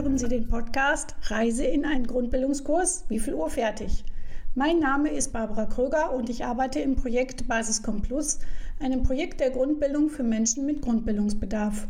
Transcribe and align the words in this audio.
hören 0.00 0.16
Sie 0.16 0.28
den 0.28 0.48
Podcast 0.48 1.14
Reise 1.24 1.62
in 1.64 1.84
einen 1.84 2.06
Grundbildungskurs. 2.06 3.04
Wie 3.08 3.18
viel 3.18 3.34
Uhr 3.34 3.50
fertig? 3.50 4.02
Mein 4.54 4.78
Name 4.78 5.10
ist 5.10 5.30
Barbara 5.30 5.66
Kröger 5.66 6.14
und 6.14 6.30
ich 6.30 6.42
arbeite 6.42 6.80
im 6.80 6.96
Projekt 6.96 7.46
Basiscom 7.46 8.00
Plus, 8.00 8.38
einem 8.78 9.02
Projekt 9.02 9.40
der 9.40 9.50
Grundbildung 9.50 10.08
für 10.08 10.22
Menschen 10.22 10.64
mit 10.64 10.80
Grundbildungsbedarf. 10.80 11.86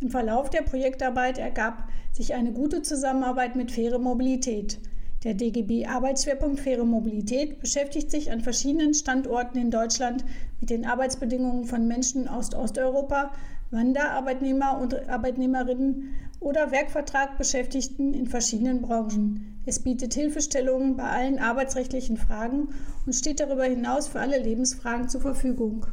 Im 0.00 0.10
Verlauf 0.10 0.50
der 0.50 0.62
Projektarbeit 0.62 1.38
ergab 1.38 1.88
sich 2.12 2.34
eine 2.34 2.50
gute 2.52 2.82
Zusammenarbeit 2.82 3.54
mit 3.54 3.70
Faire 3.70 4.00
Mobilität. 4.00 4.80
Der 5.22 5.34
DGB 5.34 5.86
Arbeitsschwerpunkt 5.86 6.58
Faire 6.58 6.84
Mobilität 6.84 7.60
beschäftigt 7.60 8.10
sich 8.10 8.32
an 8.32 8.40
verschiedenen 8.40 8.92
Standorten 8.92 9.56
in 9.56 9.70
Deutschland 9.70 10.24
mit 10.60 10.70
den 10.70 10.84
Arbeitsbedingungen 10.84 11.66
von 11.66 11.86
Menschen 11.86 12.26
aus 12.26 12.52
Osteuropa, 12.52 13.30
Wanderarbeitnehmer 13.70 14.80
und 14.80 15.08
Arbeitnehmerinnen 15.08 16.12
oder 16.42 16.72
Werkvertragbeschäftigten 16.72 18.14
in 18.14 18.26
verschiedenen 18.26 18.82
Branchen. 18.82 19.62
Es 19.64 19.78
bietet 19.78 20.14
Hilfestellungen 20.14 20.96
bei 20.96 21.04
allen 21.04 21.38
arbeitsrechtlichen 21.38 22.16
Fragen 22.16 22.70
und 23.06 23.12
steht 23.14 23.40
darüber 23.40 23.64
hinaus 23.64 24.08
für 24.08 24.20
alle 24.20 24.38
Lebensfragen 24.38 25.08
zur 25.08 25.20
Verfügung. 25.20 25.86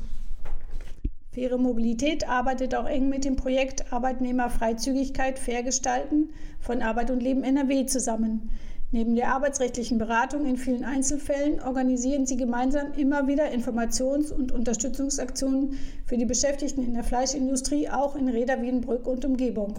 Faire 1.32 1.60
Mobilität 1.60 2.28
arbeitet 2.28 2.74
auch 2.74 2.88
eng 2.88 3.10
mit 3.10 3.26
dem 3.26 3.36
Projekt 3.36 3.94
Arbeitnehmerfreizügigkeit 3.94 5.38
fair 5.38 5.62
gestalten 5.62 6.30
von 6.60 6.82
Arbeit 6.82 7.12
und 7.12 7.22
Leben 7.22 7.44
NRW 7.44 7.86
zusammen. 7.86 8.50
Neben 8.92 9.16
der 9.16 9.32
arbeitsrechtlichen 9.32 10.00
Beratung 10.00 10.48
in 10.48 10.58
vielen 10.58 10.84
Einzelfällen 10.84 11.62
organisieren 11.62 12.26
sie 12.26 12.38
gemeinsam 12.38 12.94
immer 12.94 13.28
wieder 13.28 13.52
Informations- 13.52 14.32
und 14.32 14.52
Unterstützungsaktionen 14.52 15.78
für 16.08 16.18
die 16.18 16.26
Beschäftigten 16.26 16.84
in 16.84 16.96
der 16.96 17.04
Fleischindustrie, 17.04 17.88
auch 17.88 18.16
in 18.16 18.30
Reda 18.30 18.60
Wienbrück 18.64 19.06
und 19.06 19.24
Umgebung. 19.26 19.76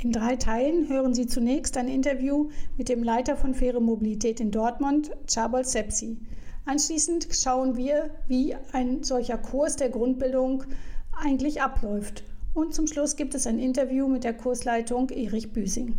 In 0.00 0.12
drei 0.12 0.36
Teilen 0.36 0.88
hören 0.88 1.12
Sie 1.12 1.26
zunächst 1.26 1.76
ein 1.76 1.88
Interview 1.88 2.50
mit 2.76 2.88
dem 2.88 3.02
Leiter 3.02 3.36
von 3.36 3.52
Faire 3.52 3.80
Mobilität 3.80 4.38
in 4.38 4.52
Dortmund, 4.52 5.10
Chabol 5.26 5.64
Sepsi. 5.64 6.18
Anschließend 6.66 7.26
schauen 7.32 7.76
wir, 7.76 8.10
wie 8.28 8.54
ein 8.70 9.02
solcher 9.02 9.38
Kurs 9.38 9.74
der 9.74 9.88
Grundbildung 9.88 10.62
eigentlich 11.10 11.62
abläuft. 11.62 12.22
Und 12.54 12.74
zum 12.74 12.86
Schluss 12.86 13.16
gibt 13.16 13.34
es 13.34 13.48
ein 13.48 13.58
Interview 13.58 14.06
mit 14.06 14.22
der 14.22 14.34
Kursleitung 14.34 15.10
Erich 15.10 15.52
Büsing. 15.52 15.98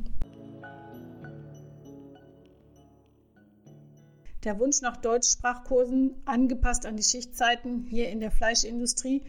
Der 4.45 4.57
Wunsch 4.59 4.79
nach 4.81 4.95
Deutschsprachkursen, 4.95 6.15
angepasst 6.23 6.85
an 6.85 6.95
die 6.95 7.03
Schichtzeiten 7.03 7.85
hier 7.89 8.07
in 8.07 8.21
der 8.21 8.31
Fleischindustrie, 8.31 9.23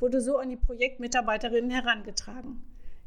wurde 0.00 0.20
so 0.20 0.38
an 0.38 0.50
die 0.50 0.56
Projektmitarbeiterinnen 0.56 1.70
herangetragen. 1.70 2.64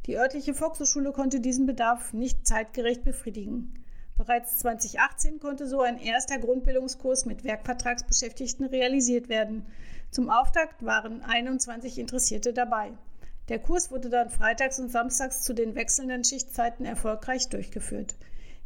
Die 0.09 0.17
örtliche 0.17 0.55
Volkshochschule 0.55 1.11
konnte 1.11 1.39
diesen 1.39 1.67
Bedarf 1.67 2.13
nicht 2.13 2.47
zeitgerecht 2.47 3.03
befriedigen. 3.03 3.75
Bereits 4.17 4.57
2018 4.57 5.39
konnte 5.39 5.67
so 5.67 5.81
ein 5.81 5.99
erster 5.99 6.39
Grundbildungskurs 6.39 7.25
mit 7.25 7.43
Werkvertragsbeschäftigten 7.43 8.65
realisiert 8.65 9.29
werden. 9.29 9.67
Zum 10.09 10.31
Auftakt 10.31 10.83
waren 10.83 11.21
21 11.21 11.99
Interessierte 11.99 12.53
dabei. 12.53 12.91
Der 13.49 13.59
Kurs 13.59 13.91
wurde 13.91 14.09
dann 14.09 14.31
freitags 14.31 14.79
und 14.79 14.89
samstags 14.89 15.43
zu 15.43 15.53
den 15.53 15.75
wechselnden 15.75 16.23
Schichtzeiten 16.23 16.87
erfolgreich 16.87 17.47
durchgeführt. 17.49 18.15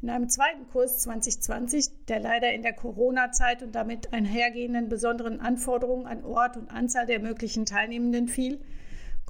In 0.02 0.10
einem 0.10 0.30
zweiten 0.30 0.70
Kurs 0.70 1.00
2020, 1.00 2.06
der 2.08 2.22
leider 2.22 2.54
in 2.54 2.62
der 2.62 2.72
Corona-Zeit 2.72 3.64
und 3.64 3.76
damit 3.76 4.14
einhergehenden 4.14 4.88
besonderen 4.88 5.42
Anforderungen 5.42 6.08
an 6.08 6.24
Ort 6.24 6.56
und 6.56 6.72
Anzahl 6.72 7.06
der 7.06 7.20
möglichen 7.20 7.66
Teilnehmenden 7.66 8.30
fiel, 8.30 8.62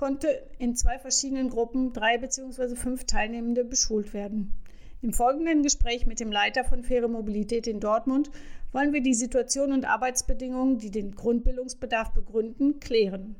konnte 0.04 0.46
in 0.58 0.76
zwei 0.76 1.00
verschiedenen 1.00 1.50
Gruppen 1.50 1.94
drei 1.94 2.18
bzw. 2.18 2.76
fünf 2.76 3.06
Teilnehmende 3.06 3.64
beschult 3.64 4.14
werden. 4.14 4.54
Im 5.02 5.14
folgenden 5.14 5.64
Gespräch 5.64 6.06
mit 6.06 6.20
dem 6.20 6.30
Leiter 6.30 6.66
von 6.66 6.84
Faire 6.84 7.08
Mobilität 7.08 7.68
in 7.68 7.80
Dortmund 7.80 8.30
wollen 8.74 8.92
wir 8.92 9.02
die 9.02 9.14
Situation 9.14 9.72
und 9.72 9.86
Arbeitsbedingungen, 9.86 10.78
die 10.78 10.92
den 10.92 11.16
Grundbildungsbedarf 11.16 12.12
begründen, 12.12 12.82
klären. 12.82 13.38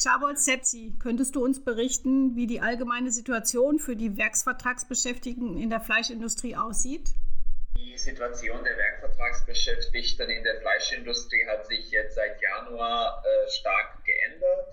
Chabol 0.00 0.36
Sepsi, 0.36 0.94
könntest 1.00 1.34
du 1.34 1.44
uns 1.44 1.64
berichten, 1.64 2.36
wie 2.36 2.46
die 2.46 2.60
allgemeine 2.60 3.10
Situation 3.10 3.80
für 3.80 3.96
die 3.96 4.16
Werksvertragsbeschäftigten 4.16 5.58
in 5.58 5.70
der 5.70 5.80
Fleischindustrie 5.80 6.54
aussieht? 6.54 7.10
Die 7.76 7.98
Situation 7.98 8.62
der 8.62 8.76
Werkvertragsbeschäftigten 8.76 10.30
in 10.30 10.44
der 10.44 10.60
Fleischindustrie 10.60 11.44
hat 11.48 11.66
sich 11.66 11.90
jetzt 11.90 12.14
seit 12.14 12.40
Januar 12.40 13.20
äh, 13.24 13.50
stark 13.50 14.04
geändert. 14.04 14.68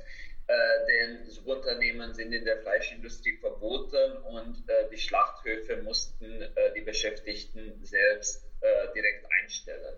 Äh, 0.47 0.55
denn 0.87 1.25
Subunternehmen 1.29 2.13
sind 2.13 2.33
in 2.33 2.43
der 2.43 2.57
Fleischindustrie 2.61 3.37
verboten 3.37 4.17
und 4.23 4.57
äh, 4.67 4.89
die 4.91 4.97
Schlachthöfe 4.97 5.77
mussten 5.77 6.41
äh, 6.41 6.73
die 6.75 6.81
Beschäftigten 6.81 7.83
selbst 7.83 8.49
direkt 8.95 9.25
einstellen. 9.41 9.97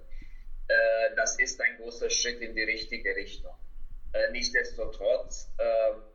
Das 1.16 1.38
ist 1.38 1.61
ein 1.61 1.78
großer 1.78 2.09
Schritt 2.09 2.41
in 2.41 2.56
die 2.56 2.63
richtige 2.63 3.16
Richtung. 3.16 3.53
Nichtsdestotrotz 4.31 5.51
äh, 5.59 5.63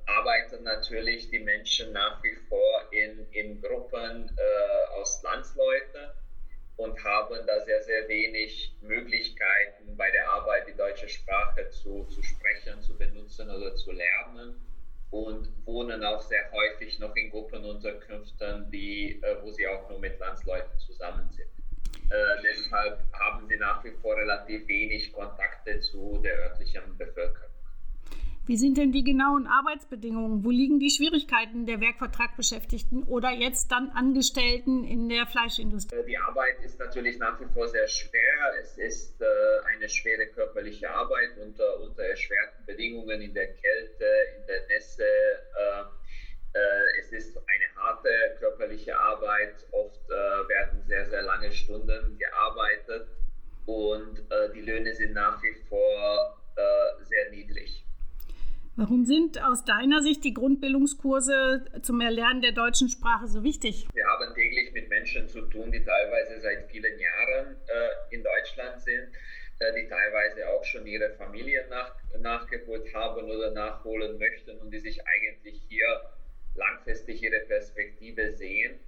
arbeiten 0.07 0.65
natürlich 0.65 1.31
die 1.31 1.39
Menschen 1.39 1.93
nach 1.93 2.21
wie 2.25 2.35
vor 2.49 2.89
in, 2.91 3.31
in 3.31 3.61
Gruppen 3.61 4.37
äh, 4.37 4.99
aus 4.99 5.23
Landsleuten 5.23 6.11
und 6.81 7.05
haben 7.05 7.47
da 7.47 7.61
sehr, 7.61 7.83
sehr 7.83 8.09
wenig 8.09 8.75
Möglichkeiten 8.81 9.97
bei 9.99 10.11
der 10.11 10.31
Arbeit 10.31 10.67
die 10.67 10.75
deutsche 10.75 11.11
Sprache 11.11 11.69
zu, 11.69 12.05
zu 12.07 12.23
sprechen, 12.23 12.81
zu 12.81 12.97
benutzen 12.97 13.51
oder 13.51 13.75
zu 13.75 13.93
lernen 13.93 14.55
und 15.11 15.47
wohnen 15.67 16.03
auch 16.03 16.23
sehr 16.23 16.51
häufig 16.53 16.99
noch 16.99 17.15
in 17.17 17.31
Gruppenunterkünften, 17.31 18.71
die, 18.71 19.21
äh, 19.23 19.43
wo 19.43 19.53
sie 19.53 19.69
auch 19.69 19.91
nur 19.91 19.99
mit 19.99 20.19
Landsleuten 20.19 20.79
zusammen 20.79 21.29
sind. 21.31 21.51
Äh, 22.11 22.43
deshalb 22.43 22.99
haben 23.13 23.47
sie 23.47 23.57
nach 23.57 23.85
wie 23.85 23.93
vor 24.01 24.17
relativ 24.17 24.67
wenig 24.67 25.13
Kontakte 25.13 25.81
zu 25.81 26.19
der 26.25 26.39
örtlichen 26.39 26.97
Bevölkerung. 26.97 27.50
Wie 28.51 28.57
sind 28.57 28.79
denn 28.79 28.91
die 28.91 29.05
genauen 29.05 29.47
Arbeitsbedingungen? 29.47 30.45
Wo 30.45 30.51
liegen 30.51 30.81
die 30.81 30.91
Schwierigkeiten 30.91 31.67
der 31.67 31.81
Werkvertragbeschäftigten 31.81 33.05
oder 33.05 33.31
jetzt 33.31 33.71
dann 33.71 33.91
Angestellten 33.91 34.83
in 34.83 35.09
der 35.09 35.29
Fleischindustrie? 35.29 36.03
Die 36.05 36.19
Arbeit 36.19 36.61
ist 36.65 36.77
natürlich 36.81 37.17
nach 37.19 37.41
wie 37.41 37.45
vor 37.55 37.69
sehr 37.69 37.87
schwer. 37.87 38.59
Es 38.61 38.77
ist 38.77 39.23
äh, 39.23 39.25
eine 39.73 39.89
schwere 39.89 40.27
körperliche 40.27 40.91
Arbeit 40.91 41.39
unter, 41.41 41.79
unter 41.79 42.03
erschwerten 42.03 42.67
Bedingungen 42.67 43.23
in 43.23 43.35
der 43.35 43.55
Kälte, 43.55 44.05
in 44.41 44.47
der 44.49 44.67
Nässe. 44.67 45.05
Äh, 45.05 46.59
äh, 46.59 46.99
es 46.99 47.13
ist 47.13 47.37
eine 47.37 47.77
harte 47.77 48.11
körperliche 48.41 48.99
Arbeit. 48.99 49.65
Oft 49.71 50.11
äh, 50.11 50.49
werden 50.49 50.83
sehr, 50.89 51.09
sehr 51.09 51.23
lange 51.23 51.53
Stunden 51.53 52.19
gearbeitet 52.19 53.11
und 53.67 54.19
äh, 54.29 54.53
die 54.53 54.63
Löhne 54.63 54.93
sind 54.93 55.13
nach 55.13 55.41
wie 55.41 55.55
vor 55.69 56.37
äh, 56.57 57.05
sehr 57.05 57.31
niedrig. 57.31 57.87
Warum 58.81 59.05
sind 59.05 59.45
aus 59.45 59.67
deiner 59.67 60.01
Sicht 60.01 60.25
die 60.25 60.33
Grundbildungskurse 60.33 61.67
zum 61.83 62.01
Erlernen 62.01 62.41
der 62.41 62.53
deutschen 62.53 62.89
Sprache 62.89 63.27
so 63.27 63.45
wichtig? 63.45 63.87
Wir 63.93 64.07
haben 64.07 64.35
täglich 64.35 64.73
mit 64.73 64.89
Menschen 64.89 65.29
zu 65.29 65.43
tun, 65.43 65.71
die 65.71 65.85
teilweise 65.85 66.41
seit 66.41 66.65
vielen 66.71 66.99
Jahren 66.99 67.57
äh, 67.67 68.15
in 68.15 68.25
Deutschland 68.25 68.81
sind, 68.81 69.13
äh, 69.59 69.75
die 69.75 69.87
teilweise 69.87 70.49
auch 70.49 70.65
schon 70.65 70.87
ihre 70.87 71.11
Familien 71.11 71.69
nach, 71.69 71.95
nachgeholt 72.21 72.95
haben 72.95 73.31
oder 73.31 73.51
nachholen 73.51 74.19
möchten 74.19 74.57
und 74.61 74.71
die 74.71 74.79
sich 74.79 74.99
eigentlich 75.07 75.61
hier 75.69 76.01
langfristig 76.55 77.23
ihre 77.23 77.41
Perspektive 77.41 78.33
sehen. 78.33 78.81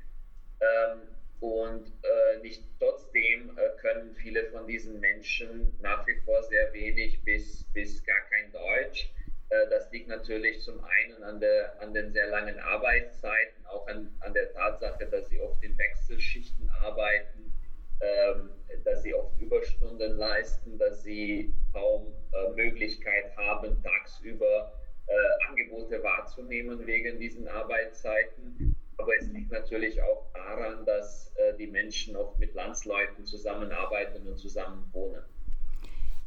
Ähm, 0.63 1.01
und 1.41 1.87
äh, 1.89 2.39
nicht 2.41 2.63
trotzdem 2.79 3.59
äh, 3.59 3.79
können 3.83 4.15
viele 4.15 4.45
von 4.53 4.67
diesen 4.67 5.01
Menschen 5.01 5.77
nach 5.83 6.07
wie 6.07 6.17
vor 6.25 6.43
sehr 6.45 6.73
wenig 6.73 7.23
bis, 7.25 7.65
bis 7.75 8.03
gar 8.07 8.21
kein 8.31 8.51
Deutsch. 8.53 9.11
Äh, 9.53 9.69
das 9.69 9.91
liegt 9.93 10.09
natürlich 10.09 10.63
zum 10.63 10.83
einen 10.83 11.23
an, 11.23 11.41
der, 11.41 11.79
an 11.81 11.93
den 11.93 12.11
sehr 12.13 12.29
langen 12.29 12.59
Arbeitszeiten, 12.59 13.67
auch 13.67 13.87
an, 13.87 14.11
an 14.21 14.33
der 14.33 14.51
Tatsache, 14.53 15.07
dass 15.07 15.29
sie 15.29 15.41
oft 15.41 15.63
in 15.63 15.77
Wechselschichten 15.77 16.71
arbeiten, 16.81 17.53
ähm, 18.01 18.51
dass 18.85 19.03
sie 19.03 19.15
oft 19.15 19.39
Überstunden 19.39 20.17
leisten, 20.17 20.79
dass 20.79 21.03
sie 21.03 21.53
kaum 21.73 22.15
äh, 22.33 22.51
Möglichkeit 22.55 23.37
haben, 23.37 23.83
tagsüber 23.83 24.73
äh, 25.07 25.49
Angebote 25.49 26.03
wahrzunehmen 26.03 26.87
wegen 26.87 27.19
diesen 27.19 27.47
Arbeitszeiten. 27.47 28.75
Aber 28.97 29.13
es 29.19 29.29
liegt 29.29 29.53
natürlich 29.53 30.03
auch 30.03 30.33
daran, 30.33 30.87
dass 30.87 31.31
äh, 31.37 31.55
die 31.59 31.67
Menschen 31.67 32.17
oft 32.17 32.39
mit 32.39 32.55
Landsleuten 32.55 33.27
zusammenarbeiten 33.27 34.27
und 34.27 34.39
zusammen 34.39 34.89
wohnen. 34.93 35.23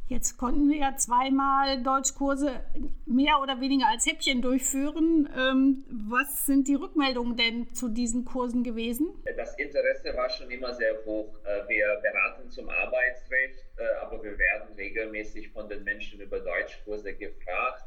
Jetzt 0.08 0.38
konnten 0.38 0.70
wir 0.70 0.78
ja 0.78 0.96
zweimal 0.96 1.82
Deutschkurse 1.82 2.60
mehr 3.06 3.40
oder 3.42 3.60
weniger 3.60 3.88
als 3.88 4.06
Häppchen 4.06 4.40
durchführen. 4.40 5.28
Ähm, 5.36 5.84
was 5.90 6.46
sind 6.46 6.68
die 6.68 6.76
Rückmeldungen 6.76 7.36
denn 7.36 7.74
zu 7.74 7.88
diesen 7.88 8.24
Kursen 8.24 8.62
gewesen? 8.62 9.08
Das 9.36 9.58
Interesse 9.58 10.16
war 10.16 10.30
schon 10.30 10.48
immer 10.52 10.72
sehr 10.74 11.04
hoch. 11.04 11.36
Äh, 11.44 11.68
wir 11.68 12.00
beraten 12.02 12.48
zum 12.50 12.68
Arbeitsrecht, 12.68 13.64
äh, 13.78 13.82
aber 14.00 14.22
wir 14.22 14.38
werden 14.38 14.72
regelmäßig 14.76 15.50
von 15.50 15.68
den 15.68 15.82
Menschen 15.82 16.20
über 16.20 16.38
Deutschkurse 16.38 17.12
gefragt. 17.14 17.84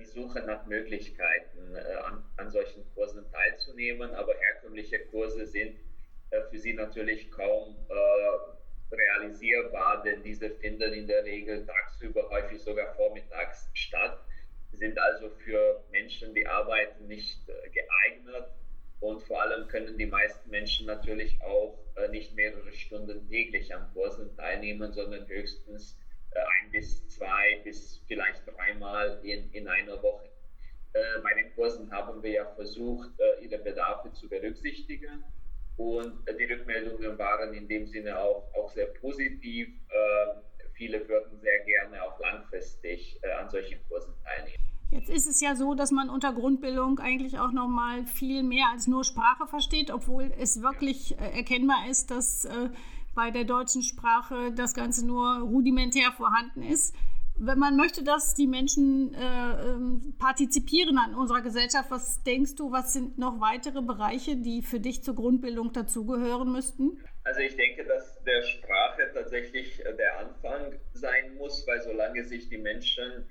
die 0.00 0.06
Suche 0.06 0.40
nach 0.40 0.64
Möglichkeiten, 0.64 1.76
an, 2.06 2.24
an 2.38 2.50
solchen 2.50 2.82
Kursen 2.94 3.30
teilzunehmen. 3.30 4.14
Aber 4.14 4.32
herkömmliche 4.32 5.00
Kurse 5.10 5.44
sind 5.44 5.76
für 6.50 6.58
sie 6.58 6.72
natürlich 6.72 7.30
kaum 7.30 7.76
realisierbar, 8.90 10.02
denn 10.02 10.22
diese 10.22 10.50
finden 10.50 10.92
in 10.92 11.06
der 11.06 11.24
Regel 11.24 11.66
tagsüber, 11.66 12.28
häufig 12.30 12.60
sogar 12.60 12.94
vormittags 12.94 13.68
statt, 13.74 14.18
sind 14.72 14.98
also 14.98 15.30
für 15.44 15.82
Menschen, 15.90 16.34
die 16.34 16.46
arbeiten, 16.46 17.06
nicht 17.06 17.40
geeignet 17.46 18.48
und 19.00 19.22
vor 19.22 19.42
allem 19.42 19.68
können 19.68 19.98
die 19.98 20.06
meisten 20.06 20.50
Menschen 20.50 20.86
natürlich 20.86 21.40
auch 21.42 21.78
äh, 21.96 22.08
nicht 22.08 22.34
mehrere 22.34 22.72
Stunden 22.72 23.28
täglich 23.28 23.74
an 23.74 23.90
Kursen 23.92 24.34
teilnehmen, 24.36 24.92
sondern 24.92 25.28
höchstens 25.28 25.98
äh, 26.30 26.38
ein 26.38 26.70
bis 26.70 27.06
zwei 27.08 27.60
bis 27.62 28.02
vielleicht 28.06 28.42
dreimal 28.46 29.20
in, 29.22 29.52
in 29.52 29.68
einer 29.68 30.02
Woche. 30.02 30.28
Äh, 30.92 31.20
bei 31.22 31.34
den 31.34 31.54
Kursen 31.54 31.90
haben 31.90 32.22
wir 32.22 32.30
ja 32.30 32.46
versucht, 32.54 33.10
äh, 33.18 33.44
ihre 33.44 33.58
Bedarfe 33.58 34.12
zu 34.12 34.28
berücksichtigen. 34.28 35.24
Und 35.76 36.26
äh, 36.26 36.36
die 36.36 36.44
Rückmeldungen 36.44 37.18
waren 37.18 37.54
in 37.54 37.68
dem 37.68 37.86
Sinne 37.86 38.18
auch, 38.18 38.44
auch 38.54 38.72
sehr 38.72 38.86
positiv. 38.86 39.68
Äh, 39.68 40.70
viele 40.74 41.08
würden 41.08 41.38
sehr 41.40 41.64
gerne 41.64 42.02
auch 42.02 42.18
langfristig 42.20 43.18
an 43.40 43.48
solchen 43.48 43.78
Kursen 43.88 44.12
teilnehmen. 44.22 44.66
Jetzt 44.90 45.10
ist 45.10 45.26
es 45.26 45.40
ja 45.40 45.56
so, 45.56 45.74
dass 45.74 45.90
man 45.90 46.08
unter 46.08 46.32
Grundbildung 46.32 47.00
eigentlich 47.00 47.38
auch 47.38 47.50
noch 47.50 47.66
mal 47.66 48.06
viel 48.06 48.42
mehr 48.44 48.68
als 48.72 48.86
nur 48.86 49.02
Sprache 49.02 49.46
versteht, 49.46 49.90
obwohl 49.90 50.32
es 50.38 50.62
wirklich 50.62 51.18
äh, 51.18 51.36
erkennbar 51.36 51.88
ist, 51.90 52.10
dass 52.12 52.44
äh, 52.44 52.70
bei 53.14 53.32
der 53.32 53.44
deutschen 53.44 53.82
Sprache 53.82 54.52
das 54.52 54.74
Ganze 54.74 55.04
nur 55.04 55.40
rudimentär 55.40 56.12
vorhanden 56.12 56.62
ist. 56.62 56.94
Wenn 57.38 57.58
man 57.58 57.76
möchte, 57.76 58.02
dass 58.02 58.34
die 58.34 58.46
Menschen 58.46 59.14
äh, 59.14 59.18
ähm, 59.18 60.14
partizipieren 60.18 60.96
an 60.96 61.14
unserer 61.14 61.42
Gesellschaft, 61.42 61.90
was 61.90 62.22
denkst 62.22 62.54
du, 62.54 62.72
was 62.72 62.94
sind 62.94 63.18
noch 63.18 63.40
weitere 63.40 63.82
Bereiche, 63.82 64.36
die 64.36 64.62
für 64.62 64.80
dich 64.80 65.04
zur 65.04 65.14
Grundbildung 65.16 65.72
dazugehören 65.72 66.50
müssten? 66.50 66.98
Also 67.24 67.40
ich 67.40 67.54
denke, 67.56 67.84
dass 67.84 68.22
der 68.24 68.42
Sprache 68.42 69.10
tatsächlich 69.12 69.84
äh, 69.84 69.94
der 69.96 70.18
Anfang 70.20 70.80
sein 70.94 71.36
muss, 71.36 71.66
weil 71.66 71.82
solange 71.82 72.24
sich 72.24 72.48
die 72.48 72.56
Menschen 72.56 73.28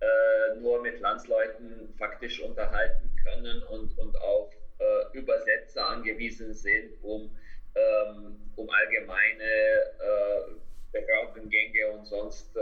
äh, 0.00 0.60
nur 0.60 0.80
mit 0.82 1.00
Landsleuten 1.00 1.92
faktisch 1.98 2.40
unterhalten 2.40 3.10
können 3.24 3.62
und, 3.64 3.98
und 3.98 4.16
auf 4.20 4.52
äh, 4.78 5.18
Übersetzer 5.18 5.84
angewiesen 5.88 6.54
sind, 6.54 7.02
um, 7.02 7.36
ähm, 7.74 8.36
um 8.54 8.70
allgemeine 8.70 9.42
äh, 9.42 10.52
Behördengänge 10.92 11.88
und 11.92 12.06
sonst 12.06 12.56
äh, 12.56 12.60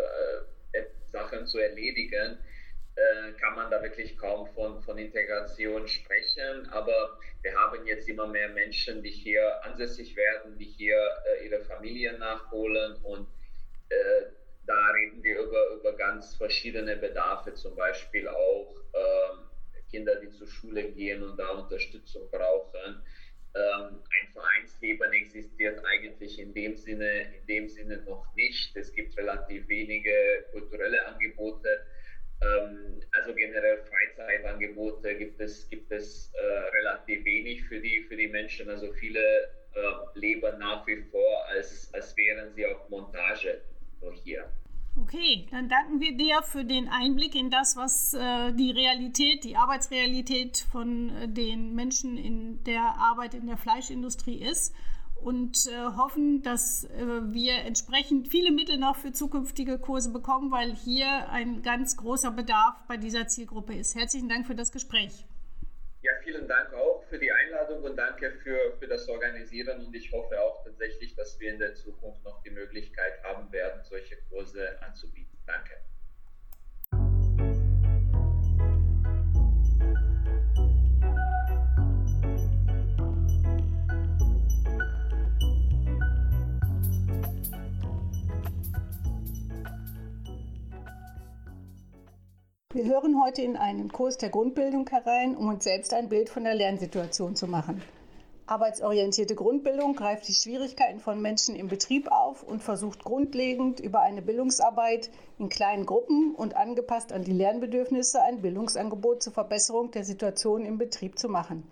Sachen 1.17 1.47
zu 1.47 1.59
erledigen, 1.59 2.39
äh, 2.95 3.33
kann 3.41 3.55
man 3.55 3.71
da 3.71 3.83
wirklich 3.83 4.17
kaum 4.17 4.47
von, 4.55 4.83
von 4.83 4.99
Integration 4.99 5.89
sprechen. 5.89 6.69
Aber 6.71 7.19
wir 7.43 7.55
haben 7.55 7.87
jetzt 7.87 8.09
immer 8.09 8.27
mehr 8.27 8.51
Menschen, 8.51 9.03
die 9.03 9.11
hier 9.11 9.65
ansässig 9.65 10.15
werden, 10.17 10.59
die 10.59 10.73
hier 10.79 10.99
äh, 11.25 11.47
ihre 11.47 11.65
Familien 11.65 12.19
nachholen 12.19 12.97
und 13.03 13.29
da 14.67 14.91
reden 14.91 15.23
wir 15.23 15.39
über, 15.41 15.69
über 15.79 15.93
ganz 15.93 16.35
verschiedene 16.35 16.97
Bedarfe, 16.97 17.55
zum 17.55 17.77
Beispiel 17.77 18.27
auch 18.29 18.75
ähm, 18.95 19.47
Kinder, 19.91 20.17
die 20.17 20.31
zur 20.31 20.49
Schule 20.49 20.91
gehen 20.91 21.23
und 21.23 21.39
da 21.39 21.51
Unterstützung 21.51 22.29
brauchen. 22.31 23.03
Ähm, 23.57 24.03
ein 24.21 24.33
Vereinsleben 24.33 25.13
existiert 25.13 25.83
eigentlich 25.87 26.39
in 26.39 26.53
dem, 26.53 26.77
Sinne, 26.77 27.23
in 27.35 27.47
dem 27.47 27.69
Sinne 27.69 28.03
noch 28.03 28.27
nicht. 28.35 28.77
Es 28.77 28.93
gibt 28.93 29.17
relativ 29.17 29.67
wenige 29.69 30.45
kulturelle 30.53 31.07
Angebote. 31.07 31.87
Ähm, 32.43 33.01
also 33.13 33.35
generell 33.35 33.79
Freizeitangebote 33.85 35.15
gibt 35.17 35.41
es, 35.41 35.69
gibt 35.71 35.91
es 35.91 36.31
äh, 36.35 36.47
relativ 36.77 37.25
wenig 37.25 37.65
für 37.65 37.81
die, 37.81 38.05
für 38.09 38.17
die 38.17 38.29
Menschen. 38.29 38.69
Also 38.69 38.93
viele 38.93 39.21
äh, 39.75 40.19
leben 40.19 40.59
nach 40.59 40.87
wie 40.87 41.03
vor, 41.11 41.47
als, 41.49 41.93
als 41.95 42.15
wären 42.17 42.53
sie 42.53 42.67
auf 42.67 42.89
Montage 42.91 43.63
nur 44.03 44.13
hier. 44.13 44.53
Okay, 45.07 45.47
dann 45.53 45.69
danken 45.69 46.01
wir 46.01 46.17
dir 46.17 46.43
für 46.43 46.65
den 46.65 46.89
Einblick 46.89 47.37
in 47.37 47.49
das, 47.49 47.77
was 47.77 48.13
äh, 48.13 48.53
die 48.55 48.73
Realität, 48.73 49.45
die 49.45 49.57
Arbeitsrealität 49.57 50.67
von 50.73 51.11
äh, 51.11 51.29
den 51.29 51.77
Menschen 51.77 52.17
in 52.17 52.65
der 52.65 52.83
Arbeit 52.99 53.35
in 53.35 53.47
der 53.47 53.57
Fleischindustrie 53.57 54.43
ist 54.43 54.75
und 55.23 55.69
äh, 55.69 55.97
hoffen, 55.97 56.43
dass 56.43 56.85
äh, 56.85 57.33
wir 57.33 57.55
entsprechend 57.59 58.27
viele 58.27 58.51
Mittel 58.51 58.79
noch 58.79 58.97
für 58.97 59.13
zukünftige 59.13 59.79
Kurse 59.79 60.11
bekommen, 60.11 60.51
weil 60.51 60.75
hier 60.75 61.31
ein 61.31 61.63
ganz 61.63 61.97
großer 61.97 62.33
Bedarf 62.33 62.75
bei 62.89 62.97
dieser 62.97 63.29
Zielgruppe 63.29 63.75
ist. 63.75 63.95
Herzlichen 63.95 64.29
Dank 64.29 64.49
für 64.49 64.57
das 64.57 64.73
Gespräch. 64.73 65.25
Vielen 66.27 66.49
Dank 66.49 66.75
auch 66.75 67.05
für 67.05 67.21
die 67.21 67.31
Einladung 67.31 67.85
und 67.85 67.95
danke 67.95 68.33
für, 68.43 68.77
für 68.81 68.89
das 68.89 69.09
Organisieren. 69.09 69.87
Und 69.87 69.95
ich 69.95 70.11
hoffe 70.11 70.43
auch 70.43 70.65
tatsächlich, 70.65 71.15
dass 71.15 71.39
wir 71.39 71.53
in 71.53 71.61
der 71.61 71.77
Zukunft 71.77 72.25
noch 72.25 72.43
die 72.43 72.51
Möglichkeit 72.51 73.23
haben 73.23 73.53
werden, 73.53 73.81
solche 73.85 74.17
Kurse 74.29 74.77
anzubieten. 74.83 75.36
Hören 92.97 93.23
heute 93.23 93.43
in 93.43 93.59
einen 93.59 93.93
Kurs 93.93 94.17
der 94.17 94.31
Grundbildung 94.31 94.89
herein, 94.89 95.37
um 95.37 95.49
uns 95.49 95.65
selbst 95.65 95.93
ein 95.93 96.09
Bild 96.09 96.31
von 96.31 96.45
der 96.45 96.55
Lernsituation 96.55 97.37
zu 97.37 97.47
machen. 97.47 97.83
Arbeitsorientierte 98.47 99.35
Grundbildung 99.35 99.95
greift 99.95 100.27
die 100.29 100.33
Schwierigkeiten 100.33 100.99
von 100.99 101.21
Menschen 101.21 101.57
im 101.57 101.69
Betrieb 101.69 102.11
auf 102.11 102.43
und 102.43 102.63
versucht 102.63 103.05
grundlegend 103.05 103.81
über 103.81 104.01
eine 104.01 104.23
Bildungsarbeit 104.23 105.11
in 105.39 105.51
kleinen 105.51 105.85
Gruppen 105.85 106.35
und 106.35 106.57
angepasst 106.57 107.13
an 107.13 107.23
die 107.23 107.35
Lernbedürfnisse 107.35 108.23
ein 108.23 108.41
Bildungsangebot 108.41 109.23
zur 109.23 109.35
Verbesserung 109.35 109.91
der 109.91 110.05
Situation 110.05 110.65
im 110.65 110.79
Betrieb 110.79 111.19
zu 111.19 111.29
machen. 111.29 111.71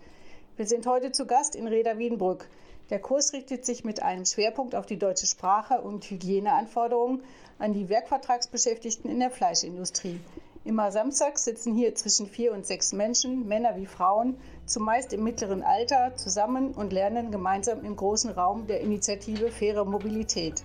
Wir 0.57 0.67
sind 0.67 0.85
heute 0.85 1.11
zu 1.11 1.25
Gast 1.25 1.55
in 1.55 1.67
Reda 1.67 1.97
Wiedenbrück. 1.97 2.47
Der 2.91 2.99
Kurs 2.99 3.33
richtet 3.33 3.65
sich 3.65 3.83
mit 3.83 3.99
einem 4.03 4.25
Schwerpunkt 4.25 4.75
auf 4.75 4.85
die 4.85 4.99
deutsche 4.99 5.25
Sprache 5.25 5.81
und 5.81 6.07
Hygieneanforderungen 6.07 7.23
an 7.57 7.73
die 7.73 7.89
Werkvertragsbeschäftigten 7.89 9.09
in 9.09 9.19
der 9.21 9.31
Fleischindustrie. 9.31 10.19
Immer 10.65 10.91
samstags 10.91 11.45
sitzen 11.45 11.75
hier 11.75 11.93
zwischen 11.93 12.25
vier 12.25 12.51
und 12.51 12.65
sechs 12.65 12.91
Menschen, 12.91 13.47
Männer 13.47 13.75
wie 13.75 13.85
Frauen, 13.85 14.35
zumeist 14.65 15.13
im 15.13 15.23
mittleren 15.23 15.61
Alter, 15.61 16.15
zusammen 16.15 16.71
und 16.71 16.91
lernen 16.91 17.29
gemeinsam 17.29 17.85
im 17.85 17.95
großen 17.95 18.31
Raum 18.31 18.65
der 18.65 18.81
Initiative 18.81 19.51
Faire 19.51 19.85
Mobilität. 19.85 20.63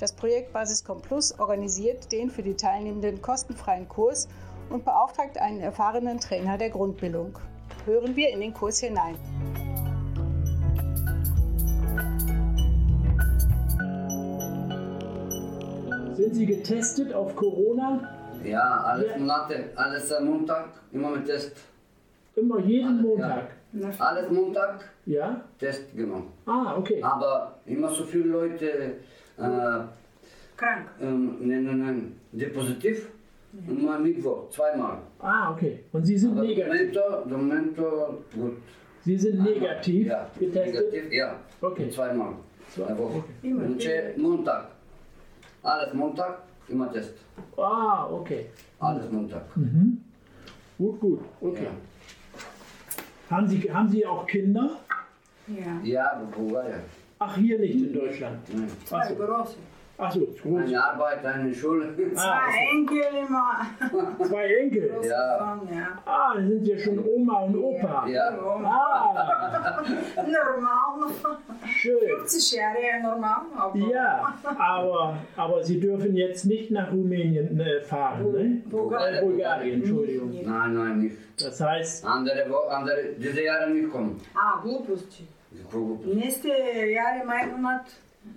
Das 0.00 0.12
Projekt 0.12 0.52
Basiscom 0.52 1.00
Plus 1.00 1.38
organisiert 1.38 2.10
den 2.10 2.30
für 2.30 2.42
die 2.42 2.54
Teilnehmenden 2.54 3.22
kostenfreien 3.22 3.88
Kurs 3.88 4.26
und 4.70 4.84
beauftragt 4.84 5.38
einen 5.38 5.60
erfahrenen 5.60 6.18
Trainer 6.18 6.58
der 6.58 6.70
Grundbildung. 6.70 7.38
Hören 7.84 8.16
wir 8.16 8.30
in 8.30 8.40
den 8.40 8.52
Kurs 8.52 8.80
hinein. 8.80 9.14
Sind 16.16 16.34
Sie 16.34 16.46
getestet 16.46 17.14
auf 17.14 17.36
Corona? 17.36 18.17
Ja, 18.44 18.82
alles 18.84 19.10
ja. 19.10 19.18
Monate, 19.18 19.64
alles 19.74 20.20
Montag, 20.20 20.68
immer 20.92 21.10
mit 21.10 21.26
Test. 21.26 21.56
Immer 22.36 22.60
jeden 22.60 23.02
Montag? 23.02 23.50
Ja. 23.72 23.90
Alles 23.98 24.30
Montag? 24.30 24.84
Ja. 25.06 25.40
Test, 25.58 25.84
genau. 25.94 26.22
Ah, 26.46 26.76
okay. 26.76 27.02
Aber 27.02 27.58
immer 27.66 27.88
so 27.88 28.04
viele 28.04 28.24
Leute 28.24 28.66
äh, 29.36 29.80
krank. 30.56 30.88
Ähm, 31.00 31.36
nein, 31.40 31.64
nein, 31.64 31.78
nein, 31.78 32.20
die 32.32 32.46
positiv. 32.46 33.08
Ja. 33.52 33.70
Und 33.70 33.82
mal 33.82 33.98
Mittwoch, 33.98 34.50
zweimal. 34.50 34.98
Ah, 35.18 35.52
okay. 35.52 35.84
Und 35.92 36.04
Sie 36.04 36.18
sind 36.18 36.32
Aber 36.32 36.42
negativ? 36.42 36.68
Momento, 36.68 37.00
Momento, 37.26 38.24
gut. 38.34 38.58
Sie 39.04 39.16
sind 39.16 39.42
negativ 39.42 40.06
ja. 40.06 40.30
getestet? 40.38 40.74
Negativ, 40.74 41.12
ja. 41.12 41.36
Okay. 41.60 41.88
Zweimal. 41.90 42.34
Zwei 42.74 42.98
Wochen. 42.98 43.24
Okay. 43.42 44.14
Und 44.14 44.22
Montag. 44.22 44.66
Alles 45.62 45.94
Montag. 45.94 46.42
Immer 46.68 46.92
Test. 46.92 47.14
Ah, 47.56 48.06
okay. 48.10 48.46
Alles 48.80 49.10
Montag. 49.10 49.56
Mhm. 49.56 50.02
Gut, 50.78 51.00
gut. 51.00 51.20
Okay. 51.40 51.64
Ja. 51.64 53.36
Haben, 53.36 53.48
Sie, 53.48 53.72
haben 53.72 53.88
Sie 53.88 54.06
auch 54.06 54.26
Kinder? 54.26 54.70
Ja. 55.46 55.80
Ja, 55.82 56.22
Bulgarien. 56.34 56.80
Ach, 57.18 57.36
hier 57.36 57.58
nicht 57.58 57.74
in 57.74 57.92
Deutschland? 57.92 58.38
Nein. 58.54 58.68
Zwei 58.84 59.12
große. 59.14 59.56
Achso, 59.98 60.20
groß. 60.40 60.62
Eine 60.62 60.84
Arbeit, 60.84 61.26
eine 61.26 61.52
Schule. 61.52 61.88
Ah, 62.14 62.42
Zwei 62.46 62.70
Enkel 62.70 63.02
immer. 63.26 64.26
zwei 64.28 64.54
Enkel. 64.54 64.92
Ja. 65.02 65.58
Ah, 66.06 66.34
dann 66.34 66.48
sind 66.48 66.66
ja 66.68 66.78
schon 66.78 66.98
Oma 67.04 67.40
und 67.40 67.56
Opa. 67.56 68.06
Ja. 68.06 68.28
Ah, 68.64 69.67
normal. 70.16 71.10
Schön. 71.66 71.98
50 72.20 72.52
Jahre 72.52 73.02
normal. 73.02 73.40
Aber 73.56 73.78
ja, 73.78 74.34
aber, 74.58 75.18
aber 75.36 75.64
Sie 75.64 75.80
dürfen 75.80 76.14
jetzt 76.16 76.44
nicht 76.44 76.70
nach 76.70 76.92
Rumänien 76.92 77.58
äh, 77.60 77.80
fahren, 77.80 78.22
Bu 78.24 78.32
ne? 78.32 78.62
Bulgarien. 78.66 79.14
Äh, 79.14 79.20
Bulgarien, 79.22 79.74
Entschuldigung. 79.80 80.30
Nein, 80.44 80.74
nein, 80.74 80.98
nicht. 81.00 81.16
Das 81.38 81.60
heißt... 81.60 82.04
Andere, 82.04 82.44
andere 82.70 82.96
diese 83.18 83.42
Jahre 83.44 83.70
nicht 83.70 83.90
kommen. 83.90 84.20
Ah, 84.34 84.60
Glupust. 84.62 85.22
Nächste 86.04 86.48
Jahre, 86.48 87.24
mein 87.26 87.52
Monat, 87.52 87.86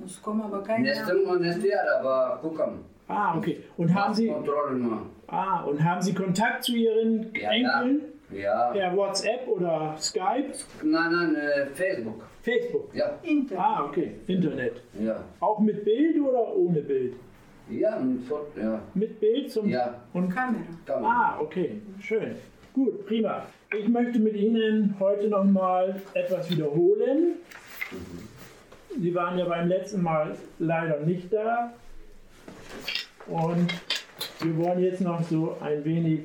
es 0.05 0.21
kommen 0.21 0.41
aber 0.41 0.63
keine... 0.63 0.83
Nächste, 0.83 1.13
nächste 1.39 1.67
Jahr, 1.67 1.99
aber 1.99 2.39
gucken. 2.41 2.85
Ah, 3.07 3.37
okay. 3.37 3.63
Und 3.77 3.93
haben 3.93 4.13
Sie... 4.13 4.27
Kontrollen 4.27 4.99
Ah, 5.27 5.61
und 5.63 5.83
haben 5.83 6.01
Sie 6.01 6.13
Kontakt 6.13 6.63
zu 6.63 6.73
Ihren 6.73 7.33
Enkeln? 7.33 7.63
Ja. 7.63 8.11
Ja. 8.33 8.71
per 8.71 8.95
WhatsApp 8.95 9.47
oder 9.47 9.95
Skype? 9.99 10.53
Nein, 10.83 11.11
nein, 11.11 11.35
äh, 11.35 11.65
Facebook. 11.67 12.23
Facebook? 12.41 12.95
Ja. 12.95 13.11
Inter. 13.23 13.59
Ah, 13.59 13.85
okay. 13.85 14.11
Internet. 14.27 14.81
Ja. 14.99 15.23
Auch 15.39 15.59
mit 15.59 15.83
Bild 15.83 16.19
oder 16.19 16.55
ohne 16.55 16.81
Bild? 16.81 17.13
Ja, 17.69 17.97
und 17.97 18.23
fort, 18.25 18.47
ja. 18.61 18.81
Mit 18.93 19.19
Bild 19.19 19.51
zum 19.51 19.69
Ja. 19.69 19.95
und 20.13 20.29
Kamera. 20.29 20.63
Ah, 20.87 21.39
okay, 21.39 21.81
schön. 22.01 22.35
Gut, 22.73 23.05
prima. 23.05 23.43
Ich 23.77 23.87
möchte 23.87 24.19
mit 24.19 24.35
Ihnen 24.35 24.95
heute 24.99 25.27
nochmal 25.29 26.01
etwas 26.13 26.49
wiederholen. 26.49 27.35
Sie 28.99 29.15
waren 29.15 29.37
ja 29.37 29.45
beim 29.45 29.67
letzten 29.69 30.01
Mal 30.01 30.35
leider 30.59 30.99
nicht 31.01 31.31
da. 31.31 31.71
Und 33.27 33.67
wir 34.41 34.57
wollen 34.57 34.79
jetzt 34.79 35.01
noch 35.01 35.21
so 35.23 35.55
ein 35.61 35.85
wenig 35.85 36.21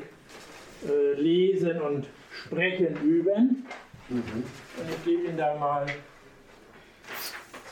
äh, 0.88 1.21
lesen 1.21 1.81
und 1.81 2.07
sprechen 2.31 2.97
üben. 3.02 3.66
Mhm. 4.09 4.19
Und 4.19 4.90
ich 4.90 5.05
gebe 5.05 5.28
Ihnen 5.28 5.37
da 5.37 5.57
mal 5.57 5.87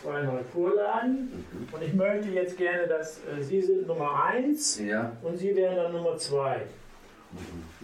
zwei 0.03 0.23
neue 0.23 0.45
Vorlagen. 0.45 1.45
Und 1.73 1.83
ich 1.83 1.95
möchte 1.95 2.29
jetzt 2.29 2.57
gerne, 2.57 2.87
dass 2.87 3.19
äh, 3.19 3.43
Sie 3.43 3.61
sind 3.61 3.87
Nummer 3.87 4.25
1 4.27 4.81
Ja, 4.81 5.13
und 5.23 5.39
Sie 5.39 5.55
wären 5.57 5.77
dann 5.77 5.93
Nummer 5.93 6.17
2. 6.17 6.63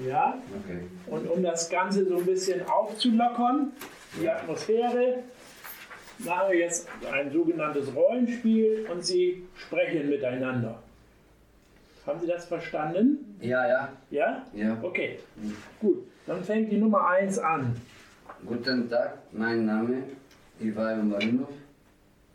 Ja? 0.06 0.40
okay. 0.64 0.80
Und 1.06 1.28
um 1.28 1.42
das 1.42 1.68
Ganze 1.68 2.06
so 2.06 2.18
ein 2.18 2.26
bisschen 2.26 2.66
aufzulockern, 2.68 3.72
die 4.20 4.28
Atmosphäre, 4.28 5.22
machen 6.18 6.50
wir 6.50 6.58
jetzt 6.58 6.88
ein 7.10 7.32
sogenanntes 7.32 7.94
Rollenspiel 7.94 8.86
und 8.92 9.04
Sie 9.04 9.46
sprechen 9.56 10.08
miteinander. 10.08 10.82
Haben 12.10 12.20
Sie 12.22 12.26
das 12.26 12.44
verstanden? 12.46 13.36
Ja, 13.40 13.68
ja, 13.68 13.88
Ja? 14.10 14.44
ja. 14.52 14.76
Okay, 14.82 15.20
gut. 15.80 15.98
Dann 16.26 16.42
fängt 16.42 16.72
die 16.72 16.76
Nummer 16.78 17.06
1 17.06 17.38
an. 17.38 17.76
Guten 18.44 18.90
Tag, 18.90 19.18
mein 19.30 19.64
Name 19.64 19.98
ist 19.98 20.66
Ivan 20.66 21.08
Marinov. 21.08 21.50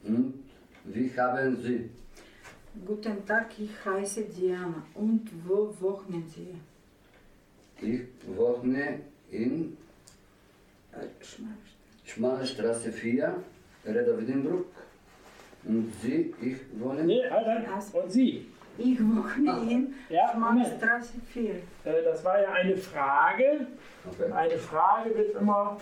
Und 0.05 0.33
wie 0.85 1.11
haben 1.19 1.57
Sie? 1.61 1.89
Guten 2.85 3.25
Tag, 3.25 3.47
ich 3.59 3.71
heiße 3.83 4.21
Diana. 4.23 4.81
Und 4.93 5.29
wo 5.45 5.73
wohnen 5.81 6.23
Sie? 6.33 6.55
Ich 7.85 8.03
wohne 8.33 8.99
in 9.29 9.75
Äh, 10.93 11.07
Schmarrn. 11.21 11.57
Schmale 12.05 12.45
Straße 12.47 12.93
4, 12.93 13.35
Reda 13.85 14.17
Wiedenbruck. 14.17 14.67
Und 15.65 15.91
Sie, 16.01 16.33
ich 16.41 16.55
wohne. 16.79 17.03
Nee, 17.03 17.29
halt, 17.29 17.45
halt. 17.45 17.93
Und 17.93 18.09
Sie? 18.09 18.45
Ich 18.77 18.99
wohne 18.99 19.61
in 19.71 19.93
Ja, 20.09 20.33
Moment. 20.37 20.67
Schmarrstraße 20.67 21.13
4. 21.33 21.51
Äh, 21.51 21.59
Das 22.03 22.23
war 22.25 22.41
ja 22.41 22.51
eine 22.51 22.75
Frage. 22.77 23.67
Okay. 24.09 24.31
Eine 24.31 24.57
Frage 24.57 25.15
wird 25.15 25.35
immer 25.35 25.77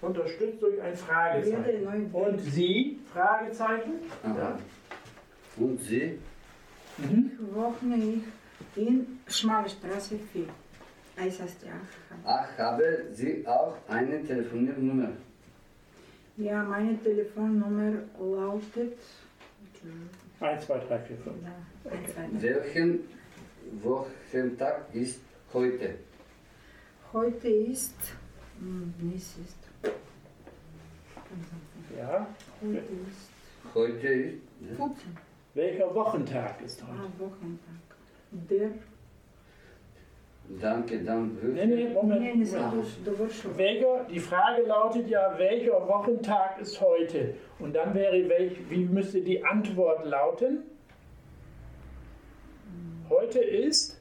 unterstützt 0.00 0.62
durch 0.62 0.80
ein 0.82 0.94
Fragezeichen. 0.96 2.10
Und 2.12 2.38
Sie? 2.40 2.98
Fragezeichen? 3.12 3.92
Aha. 4.22 4.58
Und 5.56 5.80
Sie? 5.80 6.18
Mhm. 6.98 7.32
Ich 7.34 7.54
wohne 7.54 8.22
in 8.76 9.18
Schmalstraße 9.26 10.18
4. 10.32 10.44
Es 11.16 11.40
heißt 11.40 11.64
ja. 11.64 11.72
Ach, 12.24 12.46
haben 12.58 12.82
Sie 13.12 13.46
auch 13.46 13.76
eine 13.88 14.22
Telefonnummer? 14.24 15.10
Ja, 16.36 16.62
meine 16.62 16.96
Telefonnummer 17.02 17.92
lautet. 18.18 18.96
1, 20.40 20.64
2, 20.66 20.78
3, 20.78 20.98
4, 21.00 21.16
5. 21.18 21.36
Ja, 21.42 21.90
eins, 21.90 22.12
zwei, 22.14 22.28
drei. 22.28 22.40
Welchen 22.42 23.00
Wochentag 23.82 24.86
ist 24.94 25.20
heute? 25.52 25.94
Heute 27.12 27.48
ist. 27.48 27.94
Hm, 28.58 28.94
Nichts 29.00 29.36
ist. 29.44 29.56
Ja. 31.96 32.26
Heute 32.62 32.78
ist. 32.78 33.74
Heute 33.74 34.08
ist 34.08 34.40
15. 34.76 35.16
Welcher 35.54 35.94
Wochentag 35.94 36.60
ist 36.62 36.82
Ah, 36.82 36.86
heute? 36.88 37.18
Wochentag. 37.18 37.80
Der. 38.30 38.70
Danke, 40.58 41.02
dann 41.04 41.38
Nee, 41.54 41.66
nee, 41.66 41.88
Moment. 41.88 42.46
Du 43.04 43.18
warst 43.18 43.36
schon. 43.42 43.56
Welcher, 43.56 44.04
die 44.10 44.18
Frage 44.18 44.62
lautet 44.62 45.08
ja, 45.08 45.32
welcher 45.38 45.86
Wochentag 45.86 46.60
ist 46.60 46.80
heute? 46.80 47.34
Und 47.58 47.74
dann 47.74 47.94
wäre, 47.94 48.28
welch, 48.28 48.58
wie 48.68 48.84
müsste 48.84 49.20
die 49.20 49.44
Antwort 49.44 50.04
lauten? 50.06 50.64
Heute 53.08 53.38
ist 53.40 54.00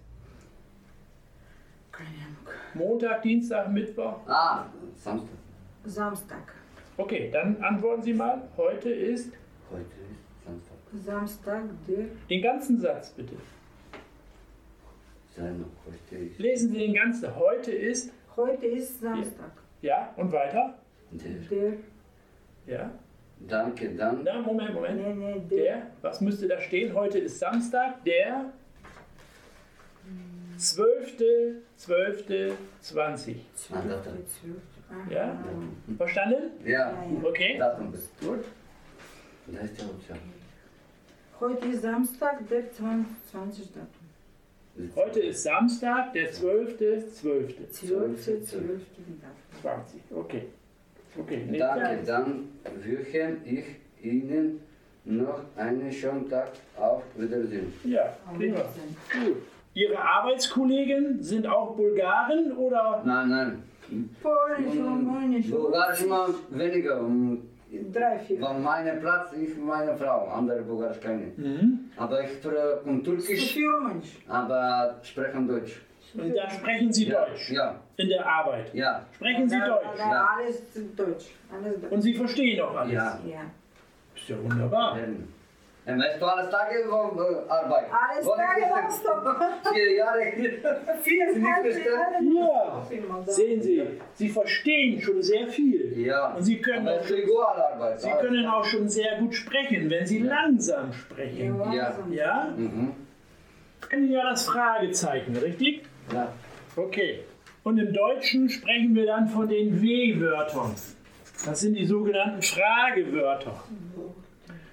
Keine 1.91 2.09
Ahnung. 2.09 2.53
Montag, 2.73 3.21
Dienstag, 3.21 3.71
Mittwoch. 3.71 4.15
Ah, 4.27 4.65
Samstag. 4.95 5.37
Samstag. 5.85 6.53
Okay, 6.97 7.29
dann 7.31 7.57
antworten 7.63 8.01
Sie 8.01 8.13
mal. 8.13 8.41
Heute 8.57 8.89
ist 8.89 9.31
Heute 9.71 9.83
ist 10.11 10.43
Samstag. 10.45 10.75
Samstag, 11.05 11.63
der. 11.87 12.05
den 12.29 12.41
ganzen 12.41 12.79
Satz 12.79 13.11
bitte. 13.11 13.35
Sei 13.35 13.35
noch, 13.35 13.45
heute 14.87 15.27
ist 15.27 15.28
Lesen 16.37 16.69
Sie 16.71 16.77
den 16.77 16.93
ganzen. 16.93 17.35
Heute 17.35 17.71
ist 17.71 18.11
Heute 18.35 18.65
ist 18.67 18.99
Samstag. 19.01 19.51
ja 19.81 20.13
und 20.17 20.31
weiter. 20.31 20.75
der. 21.11 21.29
Der. 21.57 21.73
Ja. 22.67 22.91
Danke, 23.47 23.89
dann. 23.95 24.23
Na 24.23 24.41
Moment, 24.41 24.73
Moment. 24.73 24.97
Nee, 25.01 25.13
nee, 25.13 25.41
der. 25.49 25.63
Der, 25.63 25.81
was 26.01 26.19
müsste 26.21 26.47
da 26.47 26.59
stehen? 26.59 26.93
Heute 26.93 27.19
ist 27.19 27.39
Samstag, 27.39 28.03
der 28.03 28.51
12. 30.57 31.17
12. 31.77 32.25
20. 32.81 33.45
Ah, 33.71 33.81
Datum. 33.87 34.13
Ah, 34.89 35.11
Ja? 35.11 35.37
Verstanden? 35.97 36.51
Ja, 36.65 36.93
Okay. 37.23 37.57
Datum. 37.57 37.93
Gut. 38.21 38.43
Da 39.47 39.59
ist 39.61 39.79
der 39.79 39.85
Option. 39.85 40.17
Heute 41.39 41.67
ist 41.67 41.81
Samstag, 41.81 42.47
der 42.49 42.71
20. 42.71 43.69
Heute 44.95 45.19
ist 45.19 45.43
Samstag, 45.43 46.13
der 46.13 46.31
12. 46.31 46.77
12. 46.77 47.71
12. 47.71 48.23
12. 48.23 48.47
Datum. 48.47 48.81
20. 49.61 50.01
Okay. 50.15 50.43
Okay. 51.19 51.47
Nee, 51.49 51.57
Danke, 51.57 51.99
dann 52.05 52.47
wünsche 52.81 53.39
ich 53.43 53.65
Ihnen 54.05 54.61
noch 55.03 55.41
einen 55.57 55.91
schönen 55.91 56.29
Tag. 56.29 56.51
Auf 56.77 57.03
Wiedersehen. 57.17 57.73
Ja, 57.83 58.15
prima. 58.37 58.59
Gut. 59.11 59.37
Ihre 59.73 59.99
Arbeitskollegen 59.99 61.21
sind 61.21 61.45
auch 61.45 61.75
Bulgaren 61.75 62.53
oder? 62.57 63.03
Nein, 63.05 63.29
nein. 63.29 63.63
Polnisch, 64.21 64.77
Rumänisch. 64.77 65.49
Bulgarisch 65.49 66.05
mal 66.05 66.29
weniger. 66.51 67.01
um, 67.01 67.41
Drei, 67.93 68.17
vier. 68.19 68.39
Von 68.39 68.63
meinem 68.63 68.99
Platz, 68.99 69.33
ich 69.33 69.55
meine 69.57 69.95
Frau. 69.95 70.27
Andere 70.27 70.61
Bulgarisch 70.63 70.99
keine. 70.99 71.27
Mhm. 71.37 71.91
Aber 71.97 72.23
ich 72.23 72.31
spreche 72.33 72.79
um 72.85 73.03
Türkisch, 73.03 73.47
Sophie 73.47 73.65
Rumänisch. 73.65 74.17
aber 74.27 74.95
sprechen 75.03 75.47
Deutsch. 75.47 75.81
Und 76.15 76.35
da 76.35 76.49
sprechen 76.49 76.91
Sie 76.91 77.07
Ja, 77.07 77.25
Deutsch 77.25 77.51
Ja, 77.51 77.75
in 77.97 78.09
der 78.09 78.25
Arbeit. 78.25 78.73
ja. 78.73 79.05
Sprechen 79.13 79.47
Sie 79.47 79.59
Da- 79.59 79.67
Deutsch. 79.67 79.85
da 79.97 80.09
Ja. 80.11 80.29
Alles 80.35 80.63
Deutsch. 80.95 81.25
Alles 81.53 81.79
Deutsch. 81.81 81.91
Und 81.91 82.01
Sie 82.01 82.13
verstehen 82.15 82.61
auch 82.61 82.75
alles. 82.75 82.93
Ja. 82.93 83.19
Ja. 83.27 83.41
Ist 84.15 84.29
ja 84.29 84.35
wunderbar. 84.43 84.93
Und 84.93 85.27
weißt 85.97 86.21
du, 86.21 86.25
alles 86.25 86.49
Tage 86.51 86.75
wo, 86.87 87.21
äh, 87.21 87.49
Arbeit. 87.49 87.85
Alles 87.91 88.25
Wo 88.25 88.35
Tage 88.35 88.61
ich- 88.61 88.67
nonstop. 88.67 89.73
Vier 89.73 89.91
Jahre. 89.93 90.19
Jahre. 91.39 92.23
Ja. 92.23 92.87
Sehen 93.25 93.61
Sie, 93.61 93.83
Sie 94.13 94.29
verstehen 94.29 95.01
schon 95.01 95.21
sehr 95.21 95.47
viel. 95.47 95.97
Ja. 95.99 96.33
Und 96.33 96.43
Sie 96.43 96.59
können, 96.59 96.87
Aber 96.87 96.99
auch 96.99 97.03
schon, 97.05 97.17
Arbeit. 97.73 98.01
Sie 98.01 98.11
können 98.21 98.45
auch 98.45 98.65
schon 98.65 98.89
sehr 98.89 99.17
gut 99.19 99.33
sprechen, 99.33 99.89
wenn 99.89 100.05
Sie 100.05 100.19
langsam 100.19 100.91
sprechen. 100.93 101.57
Ja, 101.57 101.73
Ja. 101.73 101.93
Ja? 102.11 102.53
Mhm. 102.55 102.91
Kennen 103.89 104.11
ja 104.11 104.29
das 104.29 104.45
Fragezeichen, 104.45 105.35
richtig? 105.37 105.83
Ja. 106.13 106.31
Okay. 106.75 107.21
Und 107.63 107.77
im 107.77 107.93
Deutschen 107.93 108.49
sprechen 108.49 108.93
wir 108.95 109.05
dann 109.05 109.27
von 109.27 109.47
den 109.47 109.81
W-Wörtern. 109.81 110.75
Das 111.45 111.59
sind 111.61 111.75
die 111.75 111.85
sogenannten 111.85 112.41
Fragewörter. 112.41 113.63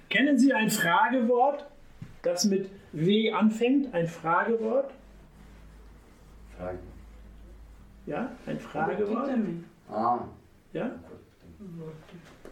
Kennen 0.09 0.37
Sie 0.37 0.53
ein 0.53 0.69
Fragewort? 0.69 1.65
das 2.23 2.45
mit 2.45 2.69
W 2.91 3.31
anfängt, 3.31 3.93
ein 3.93 4.07
Fragewort? 4.07 4.91
Frage. 6.57 6.79
Ja, 8.05 8.31
ein 8.45 8.59
Fragewort? 8.59 9.29
Ah, 9.89 10.19
Ja? 10.73 10.91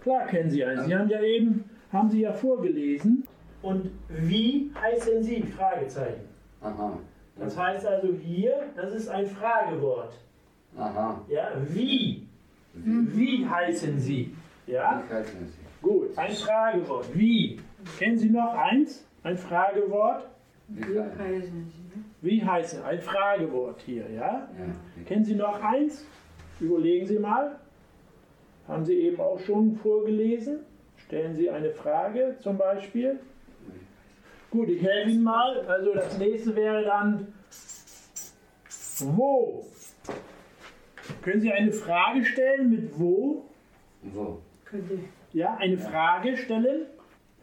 Klar 0.01 0.27
kennen 0.27 0.49
Sie 0.49 0.63
eins. 0.63 0.85
Sie 0.85 0.95
haben 0.95 1.09
ja 1.09 1.21
eben, 1.21 1.69
haben 1.91 2.09
Sie 2.09 2.21
ja 2.21 2.31
vorgelesen. 2.31 3.27
Und 3.61 3.91
wie 4.07 4.71
heißen 4.79 5.23
Sie? 5.23 5.41
Fragezeichen. 5.43 6.21
aha. 6.61 6.97
Das 7.37 7.57
heißt 7.57 7.85
also 7.85 8.13
hier, 8.13 8.67
das 8.77 8.93
ist 8.93 9.09
ein 9.09 9.25
Fragewort. 9.25 10.13
Aha. 10.77 11.19
Ja, 11.27 11.51
wie? 11.67 12.25
Wie 12.73 13.45
heißen 13.45 13.99
Sie? 13.99 14.33
Ja? 14.67 15.03
Wie 15.05 15.13
heißen 15.13 15.45
Sie? 15.47 15.64
Gut, 15.85 16.17
ein 16.17 16.31
Fragewort. 16.31 17.05
Wie? 17.13 17.59
Kennen 17.99 18.17
Sie 18.17 18.31
noch 18.31 18.55
eins? 18.55 19.05
Ein 19.21 19.37
Fragewort? 19.37 20.25
Wie 20.67 20.99
heißen 20.99 21.71
Sie? 21.71 22.27
Wie 22.27 22.43
heißen? 22.43 22.83
Ein 22.83 22.99
Fragewort 22.99 23.79
hier, 23.85 24.09
ja? 24.09 24.49
Ja. 24.57 25.05
Kennen 25.05 25.23
Sie 25.23 25.35
noch 25.35 25.61
eins? 25.61 26.03
Überlegen 26.59 27.05
Sie 27.05 27.19
mal. 27.19 27.59
Haben 28.67 28.83
Sie 28.83 28.95
eben 28.95 29.21
auch 29.21 29.39
schon 29.41 29.75
vorgelesen? 29.75 30.61
Stellen 31.05 31.35
Sie 31.35 31.51
eine 31.51 31.69
Frage 31.69 32.35
zum 32.39 32.57
Beispiel. 32.57 33.19
Gut, 34.49 34.69
ich 34.69 34.81
helfe 34.81 35.11
Ihnen 35.11 35.23
mal. 35.23 35.67
Also 35.67 35.93
das 35.93 36.17
nächste 36.17 36.55
wäre 36.55 36.83
dann 36.83 37.27
wo? 39.01 39.67
Können 41.21 41.41
Sie 41.41 41.51
eine 41.51 41.71
Frage 41.71 42.25
stellen 42.25 42.71
mit 42.71 42.99
wo? 42.99 43.45
Wo? 44.01 44.39
Cadê? 44.65 44.97
Ja, 45.35 45.55
eine 45.59 45.77
Frage 45.77 46.37
stellen. 46.37 46.85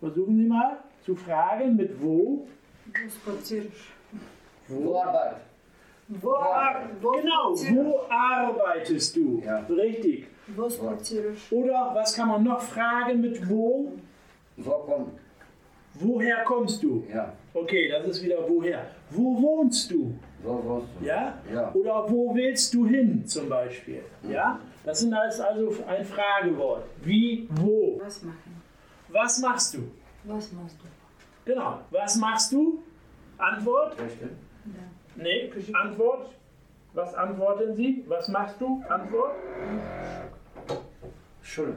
Versuchen 0.00 0.34
Sie 0.38 0.46
mal 0.46 0.78
zu 1.04 1.14
fragen 1.14 1.76
mit 1.76 2.00
wo. 2.02 2.46
Vos 2.87 3.14
parceiros. 3.25 3.72
Wo 4.66 4.96
Arbeit? 4.99 5.37
Vos, 6.08 6.38
Ah, 6.42 6.80
vos 7.02 7.16
genau, 7.20 7.49
parceiros. 7.49 7.84
wo 7.84 8.00
arbeitest 8.11 9.16
du? 9.16 9.42
Ja. 9.44 9.58
Richtig. 9.68 10.26
Vos 10.56 10.78
parceiros. 10.78 11.38
Oder 11.50 11.90
was 11.94 12.16
kann 12.16 12.28
man 12.28 12.42
noch 12.42 12.62
fragen 12.62 13.20
mit 13.20 13.46
wo? 13.49 13.92
Wo 14.56 14.70
kommt? 14.70 15.12
Woher 15.94 16.42
kommst 16.44 16.82
du? 16.82 17.04
Ja. 17.12 17.34
Okay, 17.52 17.90
das 17.90 18.06
ist 18.08 18.25
wieder 18.25 18.38
woher. 18.49 18.87
Wo 19.11 19.40
wohnst 19.42 19.90
du? 19.90 20.14
Wo 20.42 20.64
wohnst 20.64 20.88
du? 20.99 21.04
Ja? 21.04 21.34
Ja. 21.52 21.70
Oder 21.75 22.11
wo 22.11 22.34
willst 22.34 22.72
du 22.72 22.87
hin 22.87 23.26
zum 23.26 23.50
Beispiel? 23.50 24.00
Ja? 24.26 24.58
Das 24.85 25.01
sind 25.01 25.15
alles 25.15 25.39
also 25.41 25.73
ein 25.87 26.05
Fragewort. 26.05 26.85
Wie, 27.03 27.49
wo? 27.51 28.01
Was 28.03 28.23
machen? 28.23 28.62
Was 29.09 29.39
machst 29.39 29.75
du? 29.75 29.79
Was 30.25 30.51
machst 30.53 30.77
du? 30.81 31.51
Genau. 31.51 31.81
Was 31.91 32.17
machst 32.17 32.53
du? 32.53 32.83
Antwort? 33.39 33.97
Richtig? 34.01 34.29
Nee, 35.17 35.53
Antwort. 35.75 36.31
Was 36.95 37.15
antworten 37.15 37.75
Sie? 37.75 38.05
Was 38.09 38.29
machst 38.29 38.61
du? 38.61 38.83
Antwort? 38.89 39.35
Schule. 41.43 41.77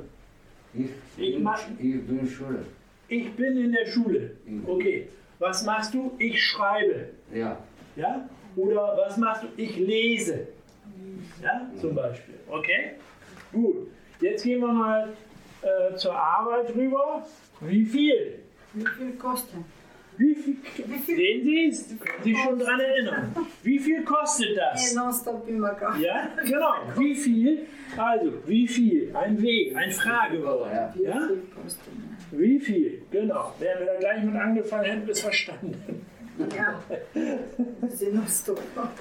Ich, 0.74 0.90
Ich 1.18 1.34
bin, 1.36 1.44
mach- 1.44 1.62
ich 1.80 2.06
bin 2.08 2.28
Schule. 2.28 2.66
Ich 3.08 3.34
bin 3.36 3.58
in 3.58 3.72
der 3.72 3.86
Schule. 3.86 4.32
Okay. 4.68 5.10
Was 5.40 5.64
machst 5.64 5.94
du? 5.94 6.12
Ich 6.18 6.42
schreibe. 6.44 7.10
Ja. 7.34 7.58
Ja? 7.96 8.28
Oder 8.56 8.98
was 8.98 9.18
machst 9.18 9.44
du? 9.44 9.48
Ich 9.58 9.76
lese. 9.78 10.48
Ja, 11.42 11.70
zum 11.80 11.96
Beispiel. 11.96 12.36
Okay? 12.50 12.92
Gut. 13.52 13.88
Jetzt 14.22 14.44
gehen 14.44 14.62
wir 14.62 14.72
mal 14.72 15.10
äh, 15.62 15.96
zur 15.96 16.16
Arbeit 16.16 16.74
rüber. 16.76 17.26
Wie 17.62 17.86
viel? 17.86 18.40
Wie 18.74 18.86
viel 18.86 19.12
kosten? 19.14 19.66
Wie 20.18 20.34
viel? 20.34 20.56
Wie 20.86 20.98
viel? 20.98 21.16
Sehen 21.18 21.44
Sie 21.44 21.68
es? 21.68 21.88
Können 22.00 22.24
Sie 22.24 22.34
sich 22.34 22.42
schon 22.42 22.60
daran 22.60 22.80
erinnern? 22.80 23.36
Wie 23.64 23.80
viel 23.80 24.04
kostet 24.04 24.58
das? 24.58 24.94
Ja, 26.00 26.30
genau. 26.44 26.74
Wie 26.98 27.16
viel? 27.16 27.66
Also, 27.98 28.32
wie 28.46 28.68
viel? 28.68 29.16
Ein 29.16 29.42
Weg, 29.42 29.76
ein 29.76 29.92
Fragewort. 29.92 30.96
Ja. 30.96 31.30
Wie 32.32 32.60
viel? 32.60 33.02
Genau. 33.12 33.54
Wären 33.60 33.80
wir 33.80 33.86
da 33.88 34.00
gleich 34.00 34.24
mit 34.24 34.36
angefangen, 34.36 34.86
hätten 34.86 35.06
wir 35.06 35.12
es 35.12 35.22
verstanden. 35.22 36.05
Ja. 36.56 36.80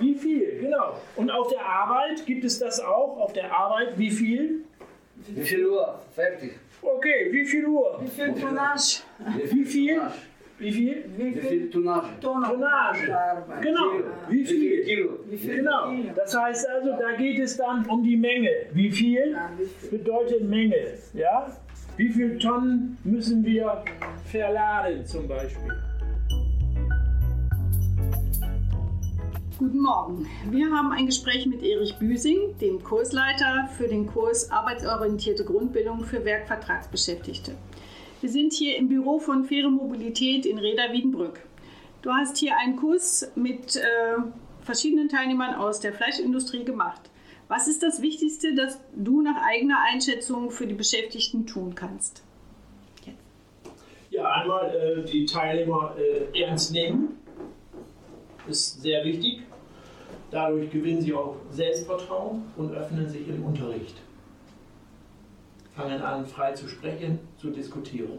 Wie 0.00 0.14
viel? 0.14 0.60
Genau. 0.60 0.94
Und 1.16 1.30
auf 1.30 1.48
der 1.48 1.64
Arbeit 1.64 2.24
gibt 2.26 2.44
es 2.44 2.58
das 2.58 2.80
auch? 2.80 3.18
Auf 3.18 3.32
der 3.32 3.52
Arbeit 3.52 3.98
wie 3.98 4.10
viel? 4.10 4.64
Wie 5.28 5.42
viel 5.42 5.66
Uhr? 5.66 6.00
Fertig. 6.14 6.52
Okay, 6.82 7.28
wie 7.32 7.44
viel 7.44 7.66
Uhr? 7.66 7.98
Wie 8.02 8.08
viel 8.08 8.34
Tonnage? 8.34 9.00
Wie 9.50 9.64
viel? 9.64 10.02
Wie 10.58 10.70
viel? 10.72 11.04
Wie 11.16 11.32
viel 11.34 11.70
Tonnage? 11.70 12.08
Tonnage. 12.20 13.16
Genau. 13.60 13.80
Wie 14.28 14.38
Wie 14.38 14.44
viel 14.44 14.60
viel? 14.60 14.84
Kilo? 14.84 15.18
Wie 15.28 15.36
viel 15.36 15.56
Genau. 15.56 15.92
Das 16.14 16.36
heißt 16.36 16.68
also, 16.68 16.90
da 16.98 17.12
geht 17.16 17.40
es 17.40 17.56
dann 17.56 17.84
um 17.86 18.02
die 18.04 18.16
Menge. 18.16 18.50
Wie 18.72 18.90
viel 18.90 19.32
Ja, 19.32 19.50
wie 19.58 19.64
viel? 19.64 19.98
bedeutet 19.98 20.48
Menge? 20.48 20.76
Ja? 21.14 21.46
Wie 21.96 22.08
viel 22.08 22.38
Tonnen 22.38 22.98
müssen 23.04 23.44
wir 23.44 23.82
verladen 24.30 25.04
zum 25.06 25.26
Beispiel? 25.28 25.72
Guten 29.64 29.80
Morgen. 29.80 30.28
Wir 30.50 30.70
haben 30.70 30.92
ein 30.92 31.06
Gespräch 31.06 31.46
mit 31.46 31.62
Erich 31.62 31.96
Büsing, 31.96 32.58
dem 32.60 32.84
Kursleiter 32.84 33.66
für 33.78 33.88
den 33.88 34.06
Kurs 34.06 34.50
Arbeitsorientierte 34.50 35.42
Grundbildung 35.42 36.04
für 36.04 36.22
Werkvertragsbeschäftigte. 36.22 37.54
Wir 38.20 38.28
sind 38.28 38.52
hier 38.52 38.76
im 38.76 38.90
Büro 38.90 39.18
von 39.18 39.46
Faire 39.46 39.70
Mobilität 39.70 40.44
in 40.44 40.58
Reda-Wiedenbrück. 40.58 41.40
Du 42.02 42.10
hast 42.10 42.36
hier 42.36 42.58
einen 42.58 42.76
Kurs 42.76 43.32
mit 43.36 43.76
äh, 43.76 43.80
verschiedenen 44.60 45.08
Teilnehmern 45.08 45.54
aus 45.54 45.80
der 45.80 45.94
Fleischindustrie 45.94 46.64
gemacht. 46.64 47.00
Was 47.48 47.66
ist 47.66 47.82
das 47.82 48.02
Wichtigste, 48.02 48.54
das 48.54 48.78
du 48.94 49.22
nach 49.22 49.42
eigener 49.48 49.78
Einschätzung 49.90 50.50
für 50.50 50.66
die 50.66 50.74
Beschäftigten 50.74 51.46
tun 51.46 51.74
kannst? 51.74 52.22
Ja, 54.10 54.30
einmal 54.30 54.76
äh, 54.76 55.10
die 55.10 55.24
Teilnehmer 55.24 55.96
äh, 55.98 56.38
ernst 56.38 56.70
nehmen, 56.70 57.18
ist 58.46 58.82
sehr 58.82 59.02
wichtig. 59.04 59.40
Dadurch 60.34 60.68
gewinnen 60.68 61.00
sie 61.00 61.14
auch 61.14 61.36
Selbstvertrauen 61.52 62.42
und 62.56 62.74
öffnen 62.74 63.08
sich 63.08 63.28
im 63.28 63.44
Unterricht. 63.44 63.94
Fangen 65.76 66.02
an, 66.02 66.26
frei 66.26 66.54
zu 66.54 66.66
sprechen, 66.66 67.20
zu 67.38 67.50
diskutieren. 67.50 68.18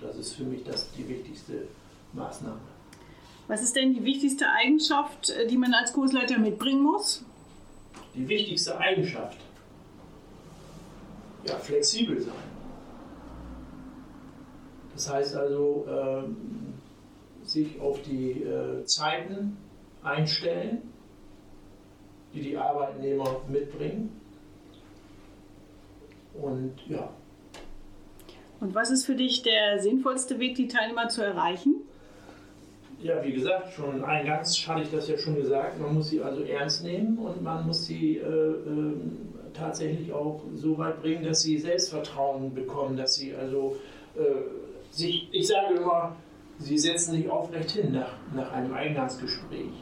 Das 0.00 0.16
ist 0.16 0.34
für 0.34 0.44
mich 0.44 0.62
das, 0.62 0.92
die 0.92 1.08
wichtigste 1.08 1.66
Maßnahme. 2.12 2.60
Was 3.48 3.64
ist 3.64 3.74
denn 3.74 3.94
die 3.94 4.04
wichtigste 4.04 4.44
Eigenschaft, 4.48 5.30
äh, 5.30 5.48
die 5.48 5.56
man 5.56 5.74
als 5.74 5.92
Kursleiter 5.92 6.38
mitbringen 6.38 6.84
muss? 6.84 7.24
Die 8.14 8.28
wichtigste 8.28 8.78
Eigenschaft, 8.78 9.38
ja, 11.48 11.56
flexibel 11.56 12.20
sein. 12.20 12.32
Das 14.94 15.12
heißt 15.12 15.34
also, 15.34 15.84
ähm, 15.90 16.36
sich 17.42 17.80
auf 17.80 18.00
die 18.02 18.42
äh, 18.42 18.84
Zeiten 18.84 19.56
einstellen, 20.04 20.92
die 22.36 22.42
die 22.42 22.56
Arbeitnehmer 22.56 23.40
mitbringen. 23.48 24.20
Und 26.40 26.74
ja, 26.86 27.08
Und 28.60 28.74
was 28.74 28.90
ist 28.90 29.04
für 29.06 29.14
dich 29.14 29.42
der 29.42 29.80
sinnvollste 29.80 30.38
Weg, 30.38 30.54
die 30.54 30.68
Teilnehmer 30.68 31.08
zu 31.08 31.22
erreichen? 31.22 31.76
Ja, 33.02 33.22
wie 33.22 33.32
gesagt, 33.32 33.72
schon 33.72 34.02
eingangs 34.04 34.66
hatte 34.66 34.82
ich 34.82 34.90
das 34.90 35.08
ja 35.08 35.18
schon 35.18 35.36
gesagt. 35.36 35.78
Man 35.80 35.94
muss 35.94 36.08
sie 36.08 36.22
also 36.22 36.42
ernst 36.42 36.82
nehmen 36.82 37.18
und 37.18 37.42
man 37.42 37.66
muss 37.66 37.84
sie 37.86 38.16
äh, 38.16 38.22
ähm, 38.22 39.28
tatsächlich 39.52 40.12
auch 40.12 40.42
so 40.54 40.78
weit 40.78 41.02
bringen, 41.02 41.24
dass 41.24 41.42
sie 41.42 41.58
Selbstvertrauen 41.58 42.54
bekommen, 42.54 42.96
dass 42.96 43.14
sie 43.14 43.34
also 43.34 43.76
äh, 44.16 44.20
sich, 44.90 45.28
ich 45.32 45.46
sage 45.46 45.74
immer, 45.74 46.16
sie 46.58 46.78
setzen 46.78 47.12
sich 47.12 47.28
aufrecht 47.28 47.70
hin 47.72 47.92
nach, 47.92 48.14
nach 48.34 48.50
einem 48.52 48.72
Eingangsgespräch. 48.72 49.72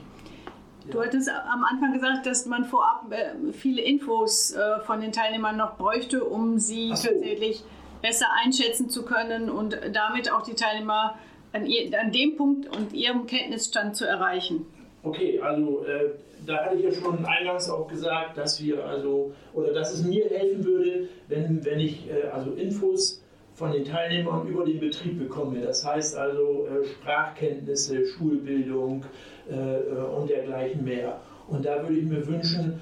Du 0.91 1.01
hattest 1.01 1.31
am 1.31 1.65
Anfang 1.65 1.93
gesagt, 1.95 2.27
dass 2.27 2.47
man 2.47 2.65
vorab 2.65 3.11
äh, 3.11 3.53
viele 3.53 3.83
Infos 3.83 4.53
äh, 4.53 4.81
von 4.81 5.01
den 5.01 5.13
Teilnehmern 5.13 5.57
noch 5.57 5.77
bräuchte, 5.77 6.25
um 6.25 6.59
sie 6.59 6.95
so. 6.95 7.09
tatsächlich 7.09 7.65
besser 8.03 8.27
einschätzen 8.45 8.91
zu 8.91 9.05
können 9.05 9.49
und 9.49 9.79
damit 9.93 10.31
auch 10.31 10.43
die 10.43 10.55
Teilnehmer 10.55 11.19
an, 11.55 11.65
ihr, 11.67 11.99
an 11.99 12.13
dem 12.13 12.37
Punkt 12.37 12.77
und 12.77 12.93
ihrem 12.93 13.27
Kenntnisstand 13.27 13.97
zu 13.97 14.05
erreichen. 14.05 14.67
Okay, 15.03 15.41
also 15.41 15.85
äh, 15.87 16.11
da 16.47 16.65
hatte 16.65 16.77
ich 16.77 16.85
ja 16.85 16.93
schon 16.93 17.25
eingangs 17.25 17.71
auch 17.71 17.89
gesagt, 17.89 18.37
dass 18.37 18.63
wir 18.63 18.85
also 18.85 19.33
oder 19.55 19.73
dass 19.73 19.93
es 19.93 20.03
mir 20.03 20.29
helfen 20.29 20.65
würde, 20.65 21.09
wenn, 21.29 21.65
wenn 21.65 21.81
ich 21.81 22.09
äh, 22.11 22.29
also 22.29 22.53
Infos 22.53 23.24
von 23.55 23.71
den 23.71 23.85
Teilnehmern 23.85 24.47
über 24.49 24.65
den 24.65 24.81
Betrieb 24.81 25.19
bekomme. 25.19 25.61
Das 25.61 25.85
heißt 25.87 26.17
also 26.17 26.67
äh, 26.67 26.85
Sprachkenntnisse, 26.85 28.05
Schulbildung 28.07 29.05
äh, 29.49 29.55
äh, 29.55 29.95
und 30.17 30.29
dergleichen 30.29 30.85
mehr. 30.85 31.21
Und 31.47 31.65
da 31.65 31.83
würde 31.83 31.97
ich 31.97 32.05
mir 32.07 32.27
wünschen, 32.27 32.81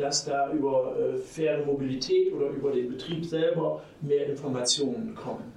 dass 0.00 0.24
da 0.24 0.50
über 0.50 0.94
faire 1.26 1.66
Mobilität 1.66 2.32
oder 2.32 2.46
über 2.46 2.72
den 2.72 2.88
Betrieb 2.88 3.22
selber 3.22 3.82
mehr 4.00 4.26
Informationen 4.28 5.14
kommen. 5.14 5.52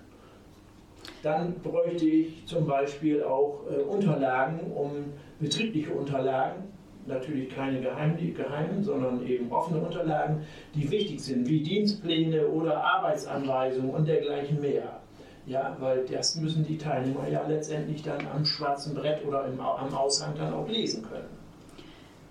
dann 1.23 1.53
bräuchte 1.63 2.05
ich 2.05 2.45
zum 2.45 2.67
Beispiel 2.67 3.23
auch 3.23 3.61
Unterlagen, 3.87 4.69
um 4.69 5.13
betriebliche 5.39 5.93
Unterlagen, 5.93 6.70
natürlich 7.07 7.49
keine 7.49 7.81
geheimen, 7.81 8.33
geheimen, 8.33 8.83
sondern 8.83 9.25
eben 9.25 9.51
offene 9.51 9.79
Unterlagen, 9.79 10.45
die 10.75 10.89
wichtig 10.89 11.21
sind, 11.21 11.47
wie 11.47 11.61
Dienstpläne 11.61 12.47
oder 12.47 12.83
Arbeitsanweisungen 12.83 13.91
und 13.91 14.07
dergleichen 14.07 14.61
mehr. 14.61 15.01
Ja, 15.45 15.75
weil 15.79 16.05
das 16.05 16.35
müssen 16.35 16.65
die 16.65 16.77
Teilnehmer 16.77 17.27
ja 17.27 17.45
letztendlich 17.47 18.03
dann 18.03 18.27
am 18.27 18.45
schwarzen 18.45 18.93
Brett 18.93 19.25
oder 19.25 19.47
im, 19.47 19.59
am 19.59 19.93
Aushang 19.93 20.35
dann 20.37 20.53
auch 20.53 20.67
lesen 20.67 21.03
können. 21.03 21.41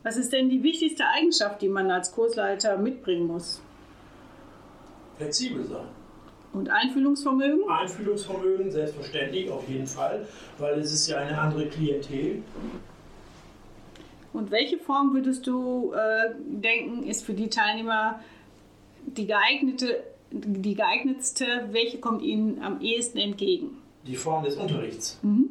Was 0.03 0.17
ist 0.17 0.33
denn 0.33 0.49
die 0.49 0.63
wichtigste 0.63 1.05
Eigenschaft, 1.07 1.61
die 1.61 1.69
man 1.69 1.91
als 1.91 2.13
Kursleiter 2.13 2.79
mitbringen 2.79 3.27
muss? 3.27 3.61
Flexibel 5.17 5.65
sein. 5.65 5.87
Und 6.53 6.69
Einfühlungsvermögen? 6.69 7.69
Einfühlungsvermögen, 7.69 8.71
selbstverständlich, 8.71 9.51
auf 9.51 9.69
jeden 9.69 9.87
Fall, 9.87 10.27
weil 10.59 10.81
es 10.81 10.93
ist 10.93 11.07
ja 11.07 11.19
eine 11.19 11.39
andere 11.39 11.67
Klientel. 11.67 12.43
Und 14.33 14.51
welche 14.51 14.79
Form 14.79 15.13
würdest 15.13 15.47
du 15.47 15.93
äh, 15.93 16.35
denken, 16.39 17.05
ist 17.05 17.25
für 17.25 17.35
die 17.35 17.49
Teilnehmer 17.49 18.21
die 19.05 19.27
geeignete, 19.27 20.05
die 20.31 20.75
geeignetste? 20.75 21.45
Welche 21.73 21.99
kommt 21.99 22.23
ihnen 22.23 22.63
am 22.63 22.81
ehesten 22.81 23.19
entgegen? 23.19 23.79
Die 24.07 24.17
Form 24.17 24.45
des 24.45 24.57
Unterrichts. 24.57 25.19
Mhm. 25.23 25.51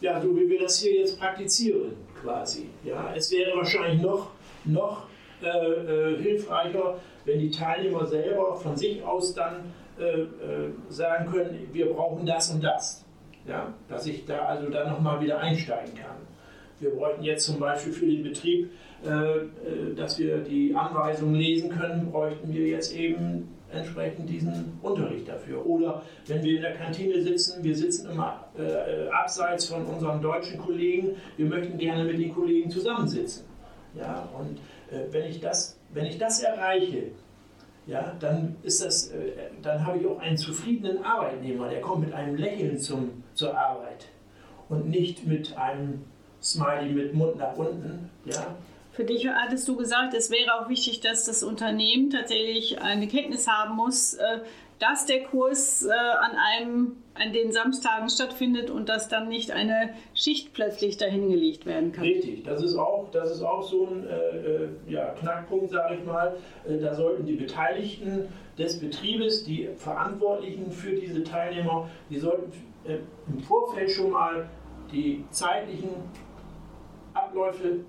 Ja, 0.00 0.20
so 0.20 0.34
wie 0.34 0.48
wir 0.48 0.60
das 0.60 0.78
hier 0.80 1.00
jetzt 1.00 1.18
praktizieren, 1.18 1.92
quasi. 2.22 2.70
Ja, 2.84 3.12
es 3.14 3.30
wäre 3.30 3.56
wahrscheinlich 3.56 4.00
noch, 4.00 4.30
noch 4.64 5.06
äh, 5.42 5.46
äh, 5.46 6.22
hilfreicher, 6.22 6.98
wenn 7.24 7.38
die 7.38 7.50
Teilnehmer 7.50 8.06
selber 8.06 8.54
von 8.56 8.76
sich 8.76 9.02
aus 9.04 9.34
dann 9.34 9.72
äh, 9.98 10.20
äh, 10.20 10.26
sagen 10.88 11.30
können, 11.30 11.68
wir 11.72 11.92
brauchen 11.92 12.24
das 12.24 12.50
und 12.50 12.64
das. 12.64 13.04
Ja, 13.46 13.72
dass 13.88 14.06
ich 14.06 14.24
da 14.26 14.38
also 14.40 14.70
dann 14.70 14.90
nochmal 14.90 15.20
wieder 15.20 15.38
einsteigen 15.38 15.94
kann. 15.94 16.16
Wir 16.80 16.90
bräuchten 16.90 17.22
jetzt 17.22 17.44
zum 17.44 17.58
Beispiel 17.58 17.92
für 17.92 18.06
den 18.06 18.22
Betrieb, 18.22 18.70
äh, 19.04 19.08
äh, 19.08 19.94
dass 19.94 20.18
wir 20.18 20.38
die 20.38 20.74
Anweisungen 20.74 21.34
lesen 21.34 21.70
können, 21.70 22.10
bräuchten 22.10 22.52
wir 22.52 22.66
jetzt 22.66 22.96
eben 22.96 23.48
entsprechend 23.70 24.28
diesen 24.28 24.78
Unterricht 24.82 25.28
dafür. 25.28 25.64
Oder 25.64 26.02
wenn 26.26 26.42
wir 26.42 26.56
in 26.56 26.62
der 26.62 26.74
Kantine 26.74 27.22
sitzen, 27.22 27.62
wir 27.62 27.76
sitzen 27.76 28.10
immer 28.10 28.46
äh, 28.58 29.08
abseits 29.08 29.66
von 29.66 29.84
unseren 29.84 30.20
deutschen 30.20 30.58
Kollegen, 30.58 31.16
wir 31.36 31.46
möchten 31.46 31.78
gerne 31.78 32.04
mit 32.04 32.18
den 32.18 32.34
Kollegen 32.34 32.70
zusammensitzen. 32.70 33.44
Ja, 33.94 34.28
und 34.38 34.58
wenn, 35.12 35.24
ich 35.28 35.40
das, 35.40 35.78
wenn 35.92 36.06
ich 36.06 36.18
das 36.18 36.42
erreiche, 36.42 37.10
ja, 37.86 38.14
dann, 38.20 38.56
ist 38.62 38.84
das, 38.84 39.12
dann 39.62 39.84
habe 39.84 39.98
ich 39.98 40.06
auch 40.06 40.20
einen 40.20 40.36
zufriedenen 40.36 41.02
Arbeitnehmer, 41.04 41.68
der 41.68 41.80
kommt 41.80 42.04
mit 42.04 42.14
einem 42.14 42.36
Lächeln 42.36 42.78
zum, 42.78 43.24
zur 43.34 43.56
Arbeit 43.56 44.06
und 44.68 44.88
nicht 44.88 45.26
mit 45.26 45.56
einem 45.56 46.04
Smiley 46.42 46.90
mit 46.90 47.14
Mund 47.14 47.36
nach 47.36 47.56
unten. 47.56 48.10
Ja. 48.24 48.56
Für 48.92 49.04
dich 49.04 49.28
hattest 49.28 49.66
du 49.68 49.76
gesagt, 49.76 50.14
es 50.14 50.30
wäre 50.30 50.60
auch 50.60 50.68
wichtig, 50.68 51.00
dass 51.00 51.24
das 51.24 51.42
Unternehmen 51.42 52.10
tatsächlich 52.10 52.80
eine 52.80 53.06
Kenntnis 53.06 53.46
haben 53.48 53.76
muss, 53.76 54.14
äh, 54.14 54.40
dass 54.78 55.06
der 55.06 55.24
Kurs 55.24 55.84
äh, 55.84 55.90
an 55.90 56.36
einem 56.36 56.96
an 57.14 57.32
den 57.32 57.52
Samstagen 57.52 58.08
stattfindet 58.08 58.70
und 58.70 58.88
dass 58.88 59.08
dann 59.08 59.28
nicht 59.28 59.50
eine 59.50 59.90
Schicht 60.14 60.54
plötzlich 60.54 60.96
dahingelegt 60.96 61.66
werden 61.66 61.92
kann. 61.92 62.04
Richtig, 62.04 62.44
das 62.44 62.62
ist 62.62 62.76
auch, 62.76 63.10
das 63.10 63.30
ist 63.30 63.42
auch 63.42 63.62
so 63.62 63.86
ein 63.86 64.06
äh, 64.06 64.90
ja, 64.90 65.10
Knackpunkt, 65.10 65.70
sage 65.70 65.96
ich 65.96 66.04
mal. 66.04 66.34
Äh, 66.66 66.78
da 66.78 66.94
sollten 66.94 67.26
die 67.26 67.34
Beteiligten 67.34 68.28
des 68.58 68.80
Betriebes, 68.80 69.44
die 69.44 69.68
Verantwortlichen 69.76 70.70
für 70.70 70.92
diese 70.92 71.22
Teilnehmer, 71.22 71.90
die 72.08 72.18
sollten 72.18 72.50
äh, 72.84 72.98
im 73.28 73.40
Vorfeld 73.40 73.90
schon 73.90 74.10
mal 74.10 74.48
die 74.90 75.24
zeitlichen 75.30 75.90
Abläufe 77.30 77.80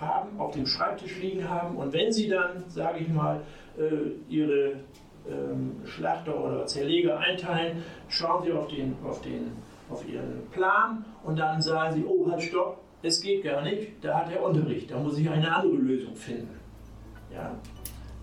haben, 0.00 0.38
auf 0.38 0.54
dem 0.54 0.66
Schreibtisch 0.66 1.18
liegen 1.20 1.48
haben 1.48 1.76
und 1.76 1.92
wenn 1.92 2.12
sie 2.12 2.28
dann, 2.28 2.64
sage 2.68 3.00
ich 3.00 3.08
mal, 3.08 3.42
äh, 3.78 4.32
ihre 4.32 4.80
ähm, 5.28 5.76
Schlachter 5.84 6.38
oder 6.42 6.66
Zerleger 6.66 7.18
einteilen, 7.18 7.82
schauen 8.08 8.44
Sie 8.44 8.52
auf, 8.52 8.68
den, 8.68 8.96
auf, 9.04 9.20
den, 9.22 9.52
auf 9.90 10.06
Ihren 10.08 10.46
Plan 10.52 11.04
und 11.24 11.38
dann 11.38 11.60
sagen 11.60 11.94
Sie, 11.94 12.04
oh, 12.04 12.30
halt, 12.30 12.42
stopp, 12.42 12.78
es 13.02 13.20
geht 13.20 13.44
gar 13.44 13.62
nicht, 13.62 13.92
da 14.02 14.20
hat 14.20 14.32
er 14.32 14.42
Unterricht, 14.42 14.90
da 14.90 14.98
muss 14.98 15.18
ich 15.18 15.28
eine 15.28 15.52
andere 15.52 15.74
Lösung 15.74 16.14
finden. 16.14 16.58
Ja? 17.32 17.54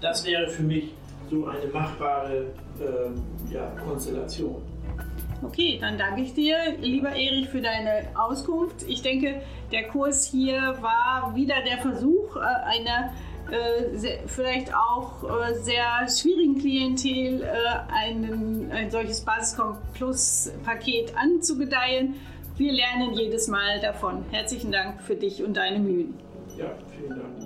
Das 0.02 0.26
wäre 0.26 0.48
für 0.48 0.64
mich 0.64 0.94
so 1.30 1.46
eine 1.46 1.68
machbare 1.68 2.48
äh, 2.80 3.54
ja, 3.54 3.72
Konstellation. 3.84 4.62
Okay, 5.42 5.78
dann 5.80 5.98
danke 5.98 6.22
ich 6.22 6.34
dir, 6.34 6.58
lieber 6.80 7.10
Erich, 7.10 7.50
für 7.50 7.62
deine 7.62 8.08
Auskunft. 8.16 8.84
Ich 8.88 9.02
denke, 9.02 9.42
der 9.72 9.88
Kurs 9.88 10.26
hier 10.26 10.78
war 10.82 11.36
wieder 11.36 11.56
der 11.66 11.78
Versuch, 11.78 12.36
äh, 12.36 12.40
einer 12.40 13.14
äh, 13.52 14.18
vielleicht 14.28 14.74
auch 14.74 15.24
äh, 15.24 15.54
sehr 15.56 16.08
schwierigen 16.10 16.58
Klientel 16.58 17.48
einen, 17.94 18.72
ein 18.72 18.90
solches 18.90 19.22
Basiscom 19.22 19.78
Plus 19.94 20.52
Paket 20.64 21.14
anzugedeihen. 21.16 22.16
Wir 22.58 22.72
lernen 22.72 23.14
jedes 23.14 23.48
Mal 23.48 23.80
davon. 23.82 24.26
Herzlichen 24.32 24.72
Dank 24.72 25.02
für 25.02 25.16
dich 25.16 25.44
und 25.44 25.58
deine 25.58 25.80
Mühen. 25.80 26.18
Ja, 26.58 26.72
vielen 26.98 27.10
Dank. 27.10 27.45